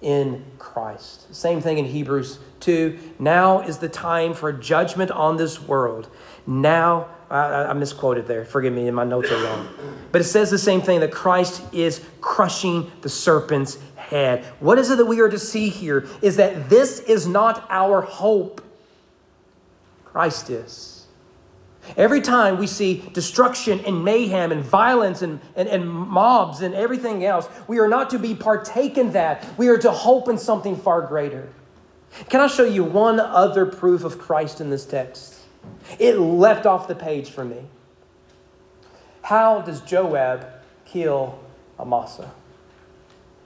in 0.00 0.44
Christ. 0.58 1.34
Same 1.34 1.60
thing 1.60 1.78
in 1.78 1.84
Hebrews 1.84 2.38
2. 2.60 3.14
Now 3.18 3.60
is 3.60 3.78
the 3.78 3.88
time 3.88 4.34
for 4.34 4.52
judgment 4.52 5.10
on 5.10 5.36
this 5.36 5.60
world. 5.60 6.08
Now 6.46 7.08
I, 7.30 7.64
I, 7.64 7.72
misquoted 7.74 8.26
there. 8.26 8.44
Forgive 8.44 8.72
me, 8.72 8.90
my 8.90 9.04
notes 9.04 9.30
are 9.30 9.42
wrong. 9.42 9.68
But 10.12 10.22
it 10.22 10.24
says 10.24 10.50
the 10.50 10.58
same 10.58 10.80
thing 10.80 11.00
that 11.00 11.12
Christ 11.12 11.62
is 11.74 12.02
crushing 12.20 12.90
the 13.02 13.08
serpent's 13.08 13.78
head. 13.96 14.44
What 14.60 14.78
is 14.78 14.90
it 14.90 14.96
that 14.96 15.06
we 15.06 15.20
are 15.20 15.28
to 15.28 15.38
see 15.38 15.68
here? 15.68 16.06
Is 16.22 16.36
that 16.36 16.70
this 16.70 17.00
is 17.00 17.26
not 17.26 17.66
our 17.68 18.00
hope, 18.00 18.62
Christ 20.04 20.48
is. 20.48 21.06
Every 21.96 22.20
time 22.20 22.58
we 22.58 22.66
see 22.66 23.08
destruction 23.12 23.80
and 23.86 24.04
mayhem 24.04 24.52
and 24.52 24.62
violence 24.62 25.22
and, 25.22 25.40
and, 25.56 25.68
and 25.68 25.88
mobs 25.88 26.60
and 26.60 26.74
everything 26.74 27.24
else, 27.24 27.48
we 27.66 27.78
are 27.78 27.88
not 27.88 28.10
to 28.10 28.18
be 28.18 28.34
partaken 28.34 29.12
that. 29.12 29.46
We 29.58 29.68
are 29.68 29.78
to 29.78 29.90
hope 29.90 30.28
in 30.28 30.38
something 30.38 30.76
far 30.76 31.02
greater. 31.02 31.48
Can 32.28 32.40
I 32.40 32.46
show 32.46 32.64
you 32.64 32.84
one 32.84 33.20
other 33.20 33.66
proof 33.66 34.04
of 34.04 34.18
Christ 34.18 34.60
in 34.60 34.70
this 34.70 34.84
text? 34.84 35.37
It 35.98 36.18
leapt 36.18 36.66
off 36.66 36.88
the 36.88 36.94
page 36.94 37.30
for 37.30 37.44
me. 37.44 37.62
How 39.22 39.60
does 39.60 39.80
Joab 39.82 40.46
kill 40.84 41.38
Amasa? 41.78 42.30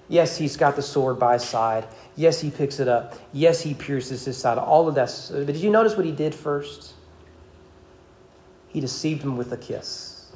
Yes, 0.08 0.36
he's 0.36 0.56
got 0.56 0.76
the 0.76 0.82
sword 0.82 1.18
by 1.18 1.34
his 1.34 1.44
side. 1.44 1.86
Yes, 2.16 2.40
he 2.40 2.50
picks 2.50 2.80
it 2.80 2.88
up. 2.88 3.14
Yes, 3.32 3.62
he 3.62 3.72
pierces 3.74 4.24
his 4.24 4.36
side. 4.36 4.58
All 4.58 4.86
of 4.86 4.94
that. 4.96 5.08
But 5.30 5.40
uh, 5.40 5.44
did 5.44 5.56
you 5.56 5.70
notice 5.70 5.96
what 5.96 6.04
he 6.04 6.12
did 6.12 6.34
first? 6.34 6.92
He 8.68 8.80
deceived 8.80 9.22
him 9.22 9.36
with 9.36 9.52
a 9.52 9.56
kiss. 9.56 10.32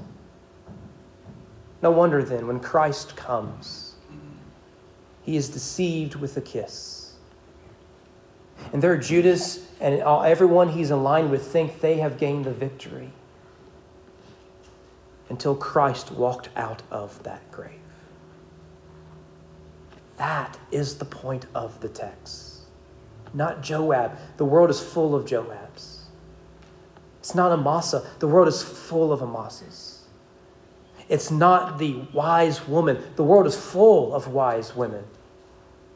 No 1.82 1.90
wonder 1.90 2.22
then, 2.22 2.46
when 2.46 2.58
Christ 2.58 3.16
comes, 3.16 3.94
he 5.22 5.36
is 5.36 5.48
deceived 5.48 6.14
with 6.14 6.36
a 6.36 6.40
kiss. 6.40 6.95
And 8.72 8.82
there 8.82 8.96
Judas 8.96 9.66
and 9.80 10.00
everyone 10.00 10.70
he's 10.70 10.90
aligned 10.90 11.30
with 11.30 11.46
think 11.46 11.80
they 11.80 11.98
have 11.98 12.18
gained 12.18 12.44
the 12.44 12.52
victory. 12.52 13.12
until 15.28 15.54
Christ 15.54 16.10
walked 16.12 16.48
out 16.56 16.82
of 16.90 17.22
that 17.24 17.50
grave. 17.50 17.72
That 20.16 20.58
is 20.70 20.96
the 20.96 21.04
point 21.04 21.46
of 21.54 21.80
the 21.80 21.88
text. 21.88 22.60
Not 23.34 23.62
Joab. 23.62 24.18
The 24.36 24.44
world 24.44 24.70
is 24.70 24.80
full 24.80 25.14
of 25.14 25.26
Joabs. 25.26 26.04
It's 27.20 27.34
not 27.34 27.52
Amasa. 27.52 28.06
The 28.20 28.28
world 28.28 28.48
is 28.48 28.62
full 28.62 29.12
of 29.12 29.20
Amasas. 29.20 29.98
It's 31.08 31.30
not 31.30 31.78
the 31.78 32.04
wise 32.12 32.66
woman. 32.66 33.02
The 33.16 33.24
world 33.24 33.46
is 33.46 33.56
full 33.56 34.14
of 34.14 34.28
wise 34.28 34.74
women. 34.74 35.04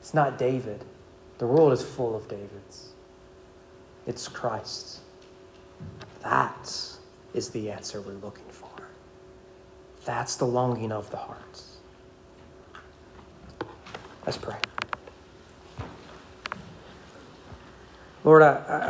It's 0.01 0.13
not 0.13 0.39
David. 0.39 0.85
The 1.41 1.47
world 1.47 1.73
is 1.73 1.83
full 1.83 2.15
of 2.15 2.29
Davids. 2.29 2.91
It's 4.07 4.29
Christ. 4.29 4.99
That 6.23 6.71
is 7.33 7.49
the 7.49 7.71
answer 7.71 8.03
we're 8.03 8.13
looking 8.13 8.45
for. 8.51 8.69
That's 10.05 10.37
the 10.37 10.45
longing 10.45 10.93
of 10.93 11.11
the 11.11 11.17
heart. 11.17 11.63
Let's 14.27 14.37
pray. 14.37 14.59
Lord, 18.23 18.43
I, 18.43 18.89